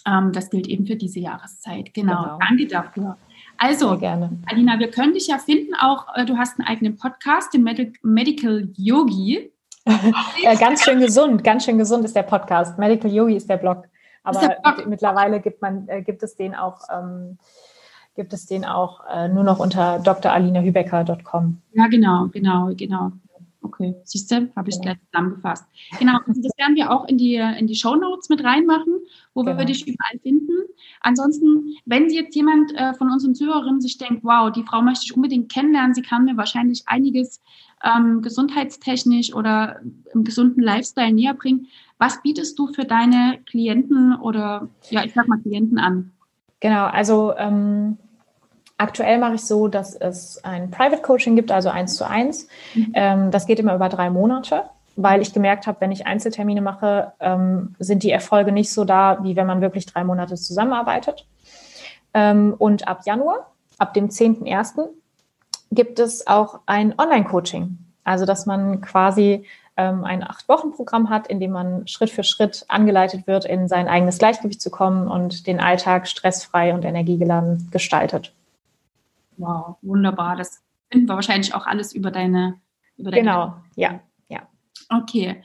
ähm, 0.08 0.32
das 0.32 0.50
gilt 0.50 0.68
eben 0.68 0.88
für 0.88 0.96
diese 0.96 1.20
Jahreszeit. 1.20 1.94
Genau. 1.94 2.24
genau. 2.24 2.40
Danke 2.40 2.66
dafür. 2.66 3.18
Also, 3.62 3.98
gerne. 3.98 4.32
Alina, 4.46 4.80
wir 4.80 4.90
können 4.90 5.14
dich 5.14 5.28
ja 5.28 5.38
finden, 5.38 5.74
auch 5.76 6.06
äh, 6.16 6.26
du 6.26 6.38
hast 6.38 6.58
einen 6.58 6.68
eigenen 6.68 6.96
Podcast, 6.96 7.54
den 7.54 7.64
Medi 7.64 7.92
Medical 8.02 8.70
Yogi. 8.78 9.52
ja, 10.42 10.56
ganz 10.56 10.84
schön 10.84 11.02
gesund, 11.02 11.44
ganz 11.44 11.66
schön 11.66 11.78
gesund 11.78 12.06
ist 12.06 12.16
der 12.16 12.24
Podcast. 12.24 12.80
Medical 12.80 13.12
Yogi 13.12 13.36
ist 13.36 13.50
der 13.50 13.58
Blog. 13.58 13.84
Aber 14.24 14.40
der 14.40 14.60
Blog. 14.64 14.88
mittlerweile 14.88 15.42
gibt, 15.42 15.62
man, 15.62 15.90
äh, 15.90 16.02
gibt 16.02 16.24
es 16.24 16.38
den 16.38 16.56
auch, 16.56 16.84
ähm, 16.90 17.38
gibt 18.16 18.32
es 18.32 18.46
den 18.46 18.64
auch 18.64 19.02
äh, 19.12 19.28
nur 19.28 19.44
noch 19.44 19.60
unter 19.60 20.00
dralinahübecker.com. 20.00 21.62
Ja, 21.74 21.88
genau, 21.88 22.28
genau, 22.32 22.72
genau. 22.78 23.12
Okay, 23.62 23.94
siehst 24.06 24.32
du, 24.32 24.50
habe 24.56 24.70
ich 24.70 24.76
genau. 24.76 24.94
gleich 24.94 24.98
zusammengefasst. 25.12 25.66
Genau, 26.00 26.18
also 26.26 26.42
das 26.42 26.58
werden 26.58 26.78
wir 26.78 26.92
auch 26.92 27.10
in 27.10 27.18
die, 27.18 27.36
in 27.36 27.68
die 27.68 27.76
Show 27.76 27.96
Notes 27.96 28.30
mit 28.30 28.42
reinmachen, 28.42 29.00
wo 29.34 29.44
genau. 29.44 29.58
wir 29.58 29.66
dich 29.66 29.86
überall 29.86 30.18
finden. 30.24 30.49
Ansonsten, 31.02 31.76
wenn 31.86 32.10
jetzt 32.10 32.36
jemand 32.36 32.76
äh, 32.76 32.94
von 32.94 33.10
unseren 33.10 33.36
Zuhörerinnen 33.36 33.82
sich 33.82 33.98
denkt, 33.98 34.24
wow, 34.24 34.52
die 34.52 34.64
Frau 34.64 34.82
möchte 34.82 35.06
ich 35.06 35.16
unbedingt 35.16 35.52
kennenlernen, 35.52 35.94
sie 35.94 36.02
kann 36.02 36.26
mir 36.26 36.38
wahrscheinlich 36.38 36.84
einiges 36.88 37.42
ähm, 37.84 38.22
gesundheitstechnisch 38.22 39.34
oder 39.34 39.80
im 40.14 40.24
gesunden 40.24 40.62
Lifestyle 40.62 41.14
näher 41.14 41.34
bringen. 41.34 41.68
Was 41.98 42.22
bietest 42.22 42.60
du 42.60 42.68
für 42.68 42.86
deine 42.86 43.40
Klienten 43.46 44.16
oder, 44.16 44.70
ja, 44.90 45.04
ich 45.04 45.14
sag 45.14 45.28
mal 45.28 45.40
Klienten 45.40 45.78
an? 45.80 46.12
Genau, 46.60 46.86
also 46.86 47.34
ähm, 47.38 47.98
Aktuell 48.80 49.18
mache 49.18 49.36
ich 49.36 49.42
so, 49.42 49.68
dass 49.68 49.94
es 49.94 50.42
ein 50.46 50.72
Private 50.72 51.02
Coaching 51.02 51.36
gibt, 51.36 51.52
also 51.52 51.68
eins 51.68 51.98
zu 51.98 52.08
eins. 52.08 52.48
Mhm. 52.74 52.92
Ähm, 52.94 53.30
das 53.30 53.46
geht 53.46 53.60
immer 53.60 53.76
über 53.76 53.90
drei 53.90 54.10
Monate, 54.10 54.70
weil 54.96 55.22
ich 55.22 55.34
gemerkt 55.34 55.68
habe, 55.68 55.82
wenn 55.82 55.92
ich 55.92 56.08
Einzeltermine 56.08 56.62
mache, 56.62 57.14
ähm, 57.20 57.76
sind 57.80 58.04
die 58.04 58.12
Erfolge 58.12 58.52
nicht 58.52 58.72
so 58.72 58.86
da, 58.86 59.24
wie 59.24 59.36
wenn 59.36 59.48
man 59.48 59.62
wirklich 59.62 59.86
drei 59.86 60.04
Monate 60.04 60.36
zusammenarbeitet. 60.36 61.26
Ähm, 62.14 62.56
und 62.58 62.88
ab 62.88 63.02
Januar, 63.06 63.52
ab 63.78 63.94
dem 63.94 64.10
10.01., 64.10 64.90
gibt 65.72 66.00
es 66.00 66.28
auch 66.28 66.60
ein 66.66 66.96
Online-Coaching. 66.98 67.78
Also, 68.04 68.26
dass 68.26 68.46
man 68.46 68.82
quasi 68.82 69.46
ähm, 69.78 70.04
ein 70.04 70.24
Acht-Wochen-Programm 70.24 71.10
hat, 71.10 71.28
in 71.28 71.40
dem 71.40 71.52
man 71.52 71.88
Schritt 71.88 72.10
für 72.10 72.24
Schritt 72.24 72.66
angeleitet 72.68 73.28
wird, 73.28 73.46
in 73.46 73.68
sein 73.68 73.88
eigenes 73.88 74.18
Gleichgewicht 74.18 74.62
zu 74.62 74.70
kommen 74.70 75.08
und 75.08 75.48
den 75.48 75.60
Alltag 75.60 76.08
stressfrei 76.08 76.74
und 76.74 76.84
energiegeladen 76.84 77.70
gestaltet. 77.72 78.34
Wow, 79.38 79.78
wunderbar. 79.82 80.36
Das 80.36 80.62
finden 80.92 81.08
wir 81.08 81.16
wahrscheinlich 81.16 81.54
auch 81.54 81.66
alles 81.66 81.94
über 81.94 82.12
deine. 82.12 82.56
Über 82.98 83.12
deine 83.12 83.22
genau, 83.22 83.54
ja, 83.76 83.92
ja. 83.94 84.00
Okay. 84.90 85.44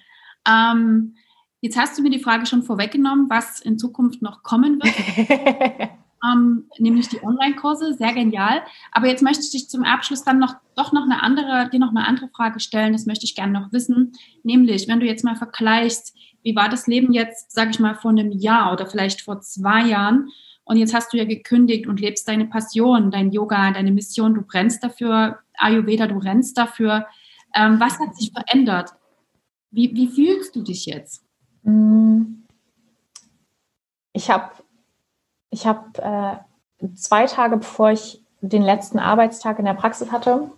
Ähm, 0.48 1.14
jetzt 1.60 1.78
hast 1.78 1.96
du 1.98 2.02
mir 2.02 2.10
die 2.10 2.18
Frage 2.18 2.46
schon 2.46 2.62
vorweggenommen, 2.62 3.30
was 3.30 3.60
in 3.60 3.78
Zukunft 3.78 4.22
noch 4.22 4.42
kommen 4.42 4.80
wird. 4.82 5.90
ähm, 6.24 6.64
nämlich 6.78 7.08
die 7.08 7.22
Online-Kurse, 7.22 7.94
sehr 7.94 8.12
genial. 8.12 8.62
Aber 8.92 9.06
jetzt 9.06 9.22
möchte 9.22 9.42
ich 9.42 9.50
dich 9.50 9.68
zum 9.68 9.84
Abschluss 9.84 10.24
dann 10.24 10.38
noch 10.38 10.56
doch 10.76 10.92
noch 10.92 11.04
eine 11.04 11.22
andere, 11.22 11.68
dir 11.70 11.78
noch 11.78 11.90
eine 11.90 12.06
andere 12.06 12.28
Frage 12.28 12.60
stellen. 12.60 12.92
Das 12.92 13.06
möchte 13.06 13.24
ich 13.24 13.34
gerne 13.34 13.52
noch 13.52 13.72
wissen. 13.72 14.12
Nämlich, 14.42 14.88
wenn 14.88 15.00
du 15.00 15.06
jetzt 15.06 15.24
mal 15.24 15.36
vergleichst, 15.36 16.16
wie 16.42 16.56
war 16.56 16.68
das 16.68 16.86
Leben 16.86 17.12
jetzt, 17.12 17.52
sage 17.52 17.70
ich 17.70 17.80
mal, 17.80 17.94
vor 17.94 18.10
einem 18.10 18.32
Jahr 18.32 18.72
oder 18.72 18.86
vielleicht 18.86 19.22
vor 19.22 19.40
zwei 19.40 19.86
Jahren 19.86 20.30
und 20.64 20.78
jetzt 20.78 20.94
hast 20.94 21.12
du 21.12 21.18
ja 21.18 21.24
gekündigt 21.24 21.86
und 21.86 22.00
lebst 22.00 22.26
deine 22.26 22.46
Passion, 22.46 23.10
dein 23.10 23.30
Yoga, 23.32 23.70
deine 23.70 23.92
Mission. 23.92 24.34
Du 24.34 24.42
brennst 24.42 24.82
dafür, 24.82 25.40
Ayurveda, 25.58 26.06
du 26.06 26.18
rennst 26.18 26.56
dafür. 26.56 27.06
Ähm, 27.54 27.78
was 27.80 27.98
hat 28.00 28.16
sich 28.16 28.32
verändert? 28.32 28.90
Wie, 29.74 29.94
wie 29.94 30.08
fühlst 30.08 30.54
du 30.54 30.62
dich 30.62 30.86
jetzt? 30.86 31.24
Mm. 31.62 32.44
Ich 34.12 34.30
habe 34.30 34.50
ich 35.50 35.66
hab, 35.66 35.98
äh, 35.98 36.36
zwei 36.94 37.26
Tage 37.26 37.56
bevor 37.56 37.90
ich 37.90 38.22
den 38.40 38.62
letzten 38.62 38.98
Arbeitstag 38.98 39.58
in 39.58 39.64
der 39.64 39.74
Praxis 39.74 40.12
hatte, 40.12 40.50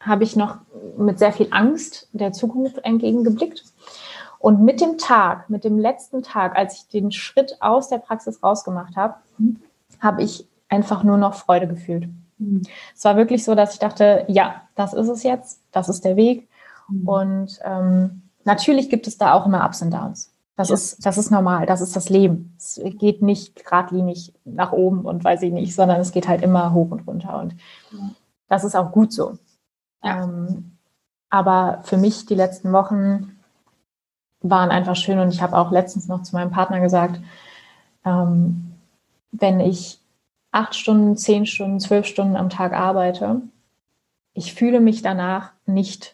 habe 0.00 0.24
ich 0.24 0.36
noch 0.36 0.58
mit 0.98 1.18
sehr 1.18 1.32
viel 1.32 1.48
Angst 1.50 2.08
der 2.12 2.32
Zukunft 2.32 2.78
entgegengeblickt 2.78 3.64
und 4.38 4.62
mit 4.62 4.80
dem 4.80 4.98
Tag, 4.98 5.48
mit 5.48 5.64
dem 5.64 5.78
letzten 5.78 6.22
Tag, 6.22 6.56
als 6.56 6.76
ich 6.76 6.88
den 6.88 7.12
Schritt 7.12 7.56
aus 7.60 7.88
der 7.88 7.98
Praxis 7.98 8.42
rausgemacht 8.42 8.96
habe, 8.96 9.14
habe 10.00 10.22
ich 10.22 10.46
einfach 10.68 11.02
nur 11.02 11.16
noch 11.16 11.34
Freude 11.34 11.66
gefühlt. 11.66 12.08
Mhm. 12.38 12.62
Es 12.94 13.04
war 13.04 13.16
wirklich 13.16 13.44
so, 13.44 13.54
dass 13.54 13.74
ich 13.74 13.78
dachte, 13.78 14.24
ja, 14.28 14.62
das 14.74 14.92
ist 14.92 15.08
es 15.08 15.22
jetzt, 15.22 15.62
das 15.72 15.88
ist 15.88 16.04
der 16.04 16.16
Weg. 16.16 16.48
Mhm. 16.88 17.08
Und 17.08 17.60
ähm, 17.64 18.22
natürlich 18.44 18.90
gibt 18.90 19.06
es 19.06 19.18
da 19.18 19.34
auch 19.34 19.46
immer 19.46 19.64
Ups 19.64 19.82
und 19.82 19.92
Downs. 19.92 20.32
Das, 20.56 20.68
ja. 20.68 20.74
ist, 20.74 21.04
das 21.04 21.18
ist 21.18 21.30
normal, 21.30 21.66
das 21.66 21.80
ist 21.80 21.96
das 21.96 22.08
Leben. 22.08 22.54
Es 22.56 22.80
geht 22.98 23.22
nicht 23.22 23.56
geradlinig 23.56 24.32
nach 24.44 24.72
oben 24.72 25.04
und 25.04 25.24
weiß 25.24 25.42
ich 25.42 25.52
nicht, 25.52 25.74
sondern 25.74 26.00
es 26.00 26.12
geht 26.12 26.28
halt 26.28 26.42
immer 26.42 26.72
hoch 26.72 26.90
und 26.90 27.06
runter. 27.06 27.38
Und 27.40 27.56
das 28.48 28.64
ist 28.64 28.76
auch 28.76 28.92
gut 28.92 29.12
so. 29.12 29.38
Ja. 30.02 30.22
Ähm, 30.22 30.76
aber 31.30 31.80
für 31.82 31.96
mich 31.96 32.26
die 32.26 32.36
letzten 32.36 32.72
Wochen 32.72 33.36
waren 34.40 34.70
einfach 34.70 34.94
schön. 34.94 35.18
Und 35.18 35.30
ich 35.30 35.42
habe 35.42 35.58
auch 35.58 35.72
letztens 35.72 36.06
noch 36.06 36.22
zu 36.22 36.36
meinem 36.36 36.52
Partner 36.52 36.78
gesagt, 36.80 37.20
ähm, 38.04 38.74
wenn 39.32 39.58
ich 39.58 39.98
acht 40.52 40.76
Stunden, 40.76 41.16
zehn 41.16 41.46
Stunden, 41.46 41.80
zwölf 41.80 42.06
Stunden 42.06 42.36
am 42.36 42.50
Tag 42.50 42.72
arbeite, 42.72 43.42
ich 44.34 44.54
fühle 44.54 44.80
mich 44.80 45.02
danach 45.02 45.52
nicht 45.66 46.13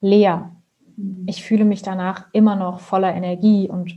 leer. 0.00 0.50
Mhm. 0.96 1.24
Ich 1.26 1.44
fühle 1.44 1.64
mich 1.64 1.82
danach 1.82 2.26
immer 2.32 2.56
noch 2.56 2.80
voller 2.80 3.14
Energie 3.14 3.68
und 3.68 3.96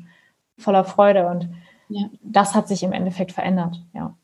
voller 0.57 0.83
Freude. 0.83 1.27
Und 1.27 1.49
ja. 1.89 2.07
das 2.21 2.55
hat 2.55 2.67
sich 2.67 2.83
im 2.83 2.93
Endeffekt 2.93 3.31
verändert. 3.31 3.81
Ja. 3.93 4.15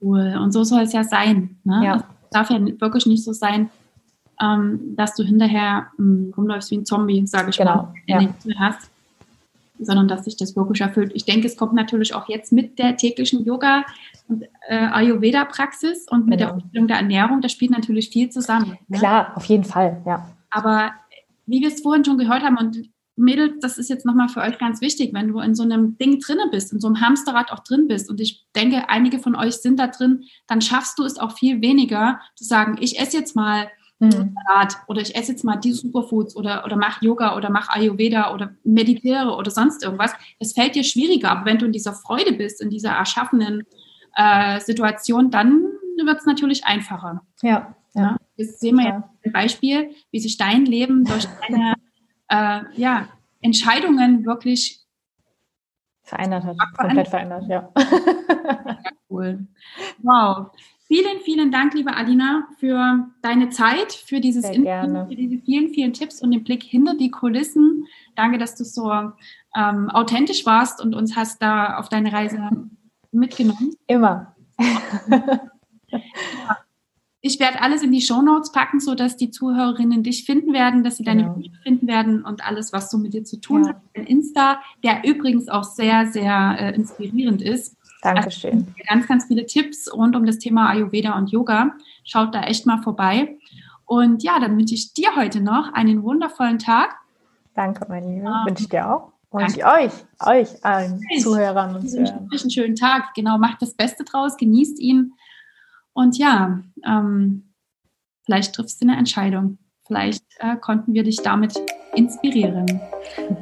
Cool. 0.00 0.38
Und 0.40 0.52
so 0.52 0.64
soll 0.64 0.82
es 0.82 0.92
ja 0.92 1.04
sein. 1.04 1.56
Ne? 1.64 1.80
Ja. 1.84 1.96
Es 1.96 2.02
darf 2.30 2.50
ja 2.50 2.58
wirklich 2.80 3.06
nicht 3.06 3.24
so 3.24 3.32
sein, 3.32 3.70
ähm, 4.40 4.94
dass 4.96 5.14
du 5.14 5.22
hinterher 5.22 5.86
ähm, 5.98 6.32
rumläufst 6.36 6.70
wie 6.70 6.78
ein 6.78 6.84
Zombie, 6.84 7.26
sage 7.26 7.50
ich 7.50 7.56
genau, 7.56 7.92
mal, 8.08 8.34
ja. 8.44 8.58
hast. 8.58 8.90
sondern 9.78 10.08
dass 10.08 10.24
sich 10.24 10.36
das 10.36 10.56
wirklich 10.56 10.80
erfüllt. 10.80 11.12
Ich 11.14 11.24
denke, 11.24 11.46
es 11.46 11.56
kommt 11.56 11.74
natürlich 11.74 12.14
auch 12.14 12.28
jetzt 12.28 12.52
mit 12.52 12.78
der 12.78 12.96
täglichen 12.96 13.44
Yoga- 13.44 13.84
und 14.28 14.44
äh, 14.68 14.76
Ayurveda-Praxis 14.76 16.06
und 16.08 16.26
mit 16.26 16.38
genau. 16.38 16.50
der 16.50 16.54
Umstellung 16.56 16.88
der 16.88 16.96
Ernährung, 16.96 17.40
das 17.40 17.52
spielt 17.52 17.70
natürlich 17.70 18.10
viel 18.10 18.30
zusammen. 18.30 18.76
Ne? 18.88 18.98
Klar, 18.98 19.32
auf 19.36 19.44
jeden 19.46 19.64
Fall, 19.64 20.02
ja. 20.04 20.26
Aber 20.54 20.92
wie 21.46 21.60
wir 21.60 21.68
es 21.68 21.82
vorhin 21.82 22.04
schon 22.04 22.18
gehört 22.18 22.42
haben 22.42 22.56
und 22.56 22.88
Mädels, 23.16 23.54
das 23.60 23.78
ist 23.78 23.90
jetzt 23.90 24.06
nochmal 24.06 24.28
für 24.28 24.40
euch 24.40 24.58
ganz 24.58 24.80
wichtig, 24.80 25.12
wenn 25.12 25.28
du 25.28 25.38
in 25.38 25.54
so 25.54 25.62
einem 25.62 25.96
Ding 25.98 26.20
drinnen 26.20 26.50
bist, 26.50 26.72
in 26.72 26.80
so 26.80 26.88
einem 26.88 27.00
Hamsterrad 27.00 27.52
auch 27.52 27.60
drin 27.60 27.86
bist 27.86 28.10
und 28.10 28.20
ich 28.20 28.44
denke, 28.56 28.88
einige 28.88 29.18
von 29.20 29.36
euch 29.36 29.56
sind 29.56 29.78
da 29.78 29.86
drin, 29.86 30.24
dann 30.48 30.60
schaffst 30.60 30.98
du 30.98 31.04
es 31.04 31.18
auch 31.18 31.36
viel 31.36 31.60
weniger 31.60 32.20
zu 32.34 32.44
sagen, 32.44 32.76
ich 32.80 32.98
esse 32.98 33.18
jetzt 33.18 33.36
mal 33.36 33.68
mhm. 34.00 34.34
Salat 34.46 34.78
oder 34.88 35.00
ich 35.00 35.14
esse 35.14 35.32
jetzt 35.32 35.44
mal 35.44 35.56
die 35.56 35.72
Superfoods 35.72 36.34
oder, 36.34 36.64
oder 36.64 36.76
mach 36.76 37.02
Yoga 37.02 37.36
oder 37.36 37.50
mach 37.50 37.68
Ayurveda 37.68 38.34
oder 38.34 38.54
meditiere 38.64 39.36
oder 39.36 39.50
sonst 39.50 39.84
irgendwas. 39.84 40.12
Das 40.40 40.52
fällt 40.52 40.74
dir 40.74 40.84
schwieriger, 40.84 41.30
aber 41.30 41.46
wenn 41.46 41.58
du 41.58 41.66
in 41.66 41.72
dieser 41.72 41.92
Freude 41.92 42.32
bist, 42.32 42.60
in 42.60 42.70
dieser 42.70 42.90
erschaffenen 42.90 43.62
äh, 44.16 44.58
Situation, 44.60 45.30
dann 45.30 45.62
wird 46.04 46.18
es 46.18 46.26
natürlich 46.26 46.64
einfacher. 46.64 47.22
Ja. 47.42 47.76
Ja. 47.94 48.16
Das 48.36 48.58
sehen 48.60 48.76
wir 48.76 48.84
ja. 48.84 48.96
jetzt 48.96 49.26
ein 49.26 49.32
Beispiel, 49.32 49.94
wie 50.10 50.20
sich 50.20 50.36
dein 50.36 50.66
Leben 50.66 51.04
durch 51.04 51.26
deine 51.46 51.74
äh, 52.28 52.60
ja, 52.76 53.08
Entscheidungen 53.40 54.24
wirklich 54.24 54.80
verändert 56.02 56.44
hat. 56.44 56.56
Komplett 56.76 57.08
verändert, 57.08 57.44
ja. 57.48 57.70
cool. 59.10 59.46
Wow. 60.02 60.50
Vielen, 60.86 61.20
vielen 61.20 61.50
Dank, 61.50 61.72
liebe 61.72 61.96
Alina, 61.96 62.46
für 62.58 63.08
deine 63.22 63.48
Zeit, 63.48 63.92
für 63.92 64.20
dieses 64.20 64.44
Interview, 64.44 65.06
für 65.08 65.16
diese 65.16 65.38
vielen, 65.38 65.70
vielen 65.70 65.94
Tipps 65.94 66.20
und 66.20 66.30
den 66.30 66.44
Blick 66.44 66.62
hinter 66.62 66.94
die 66.94 67.10
Kulissen. 67.10 67.86
Danke, 68.16 68.36
dass 68.36 68.54
du 68.54 68.64
so 68.64 68.92
ähm, 69.56 69.88
authentisch 69.90 70.44
warst 70.44 70.82
und 70.82 70.94
uns 70.94 71.16
hast 71.16 71.40
da 71.40 71.78
auf 71.78 71.88
deine 71.88 72.12
Reise 72.12 72.50
mitgenommen. 73.12 73.74
Immer. 73.86 74.36
ja. 74.58 75.40
Ich 77.26 77.40
werde 77.40 77.62
alles 77.62 77.82
in 77.82 77.90
die 77.90 78.02
Show 78.02 78.20
Notes 78.20 78.52
packen, 78.52 78.80
sodass 78.80 79.16
die 79.16 79.30
Zuhörerinnen 79.30 80.02
dich 80.02 80.26
finden 80.26 80.52
werden, 80.52 80.84
dass 80.84 80.98
sie 80.98 81.04
deine 81.04 81.22
genau. 81.22 81.34
Bücher 81.36 81.54
finden 81.62 81.86
werden 81.86 82.22
und 82.22 82.46
alles, 82.46 82.74
was 82.74 82.90
so 82.90 82.98
mit 82.98 83.14
dir 83.14 83.24
zu 83.24 83.40
tun 83.40 83.62
ja. 83.62 83.70
hat. 83.70 83.76
Dein 83.94 84.04
Insta, 84.04 84.60
der 84.82 85.04
übrigens 85.04 85.48
auch 85.48 85.64
sehr, 85.64 86.06
sehr 86.06 86.56
äh, 86.60 86.74
inspirierend 86.74 87.40
ist. 87.40 87.78
Dankeschön. 88.02 88.52
Also, 88.52 88.66
ganz, 88.86 89.08
ganz 89.08 89.24
viele 89.24 89.46
Tipps 89.46 89.90
rund 89.90 90.14
um 90.16 90.26
das 90.26 90.36
Thema 90.38 90.68
Ayurveda 90.68 91.16
und 91.16 91.30
Yoga. 91.30 91.72
Schaut 92.04 92.34
da 92.34 92.42
echt 92.42 92.66
mal 92.66 92.82
vorbei. 92.82 93.38
Und 93.86 94.22
ja, 94.22 94.38
dann 94.38 94.58
wünsche 94.58 94.74
ich 94.74 94.92
dir 94.92 95.16
heute 95.16 95.40
noch 95.40 95.72
einen 95.72 96.02
wundervollen 96.02 96.58
Tag. 96.58 96.94
Danke, 97.54 97.86
meine 97.88 98.06
Liebe. 98.06 98.26
Um, 98.26 98.44
wünsche 98.44 98.64
ich 98.64 98.68
dir 98.68 98.86
auch. 98.86 99.12
Und 99.30 99.48
ich 99.48 99.64
euch, 99.64 99.92
euch 100.20 100.62
allen 100.62 101.00
ich, 101.10 101.22
Zuhörern 101.22 101.74
und 101.74 101.88
Zuhörern. 101.88 102.28
Einen 102.30 102.50
schönen 102.50 102.76
Tag. 102.76 103.14
Genau, 103.14 103.38
macht 103.38 103.62
das 103.62 103.72
Beste 103.72 104.04
draus, 104.04 104.36
genießt 104.36 104.78
ihn. 104.78 105.14
Und 105.94 106.18
ja, 106.18 106.60
ähm, 106.84 107.54
vielleicht 108.26 108.54
triffst 108.54 108.82
du 108.82 108.88
eine 108.88 108.98
Entscheidung. 108.98 109.58
Vielleicht 109.86 110.24
äh, 110.40 110.56
konnten 110.56 110.92
wir 110.92 111.04
dich 111.04 111.16
damit 111.22 111.54
inspirieren. 111.94 112.66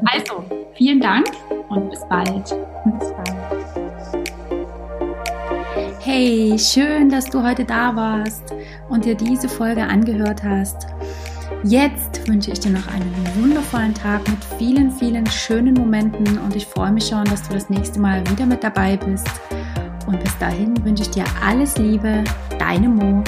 Also, 0.04 0.44
vielen 0.74 1.00
Dank 1.00 1.28
und 1.68 1.88
bis 1.88 2.00
bald. 2.08 2.44
Bis 2.44 3.12
bald. 3.12 3.36
Hey, 6.00 6.58
schön, 6.58 7.08
dass 7.08 7.30
du 7.30 7.42
heute 7.42 7.64
da 7.64 7.94
warst 7.96 8.52
und 8.90 9.04
dir 9.04 9.14
diese 9.14 9.48
Folge 9.48 9.82
angehört 9.82 10.42
hast. 10.42 10.88
Jetzt 11.62 12.28
wünsche 12.28 12.50
ich 12.50 12.60
dir 12.60 12.72
noch 12.72 12.86
einen 12.88 13.14
wundervollen 13.36 13.94
Tag 13.94 14.28
mit 14.28 14.44
vielen, 14.58 14.90
vielen 14.90 15.26
schönen 15.26 15.74
Momenten 15.74 16.38
und 16.38 16.56
ich 16.56 16.66
freue 16.66 16.92
mich 16.92 17.06
schon, 17.06 17.24
dass 17.24 17.48
du 17.48 17.54
das 17.54 17.70
nächste 17.70 18.00
Mal 18.00 18.28
wieder 18.28 18.44
mit 18.44 18.62
dabei 18.64 18.96
bist. 18.96 19.30
Und 20.06 20.22
bis 20.22 20.36
dahin 20.38 20.84
wünsche 20.84 21.02
ich 21.02 21.10
dir 21.10 21.24
alles 21.44 21.76
Liebe, 21.78 22.24
deine 22.58 22.88
Mo. 22.88 23.22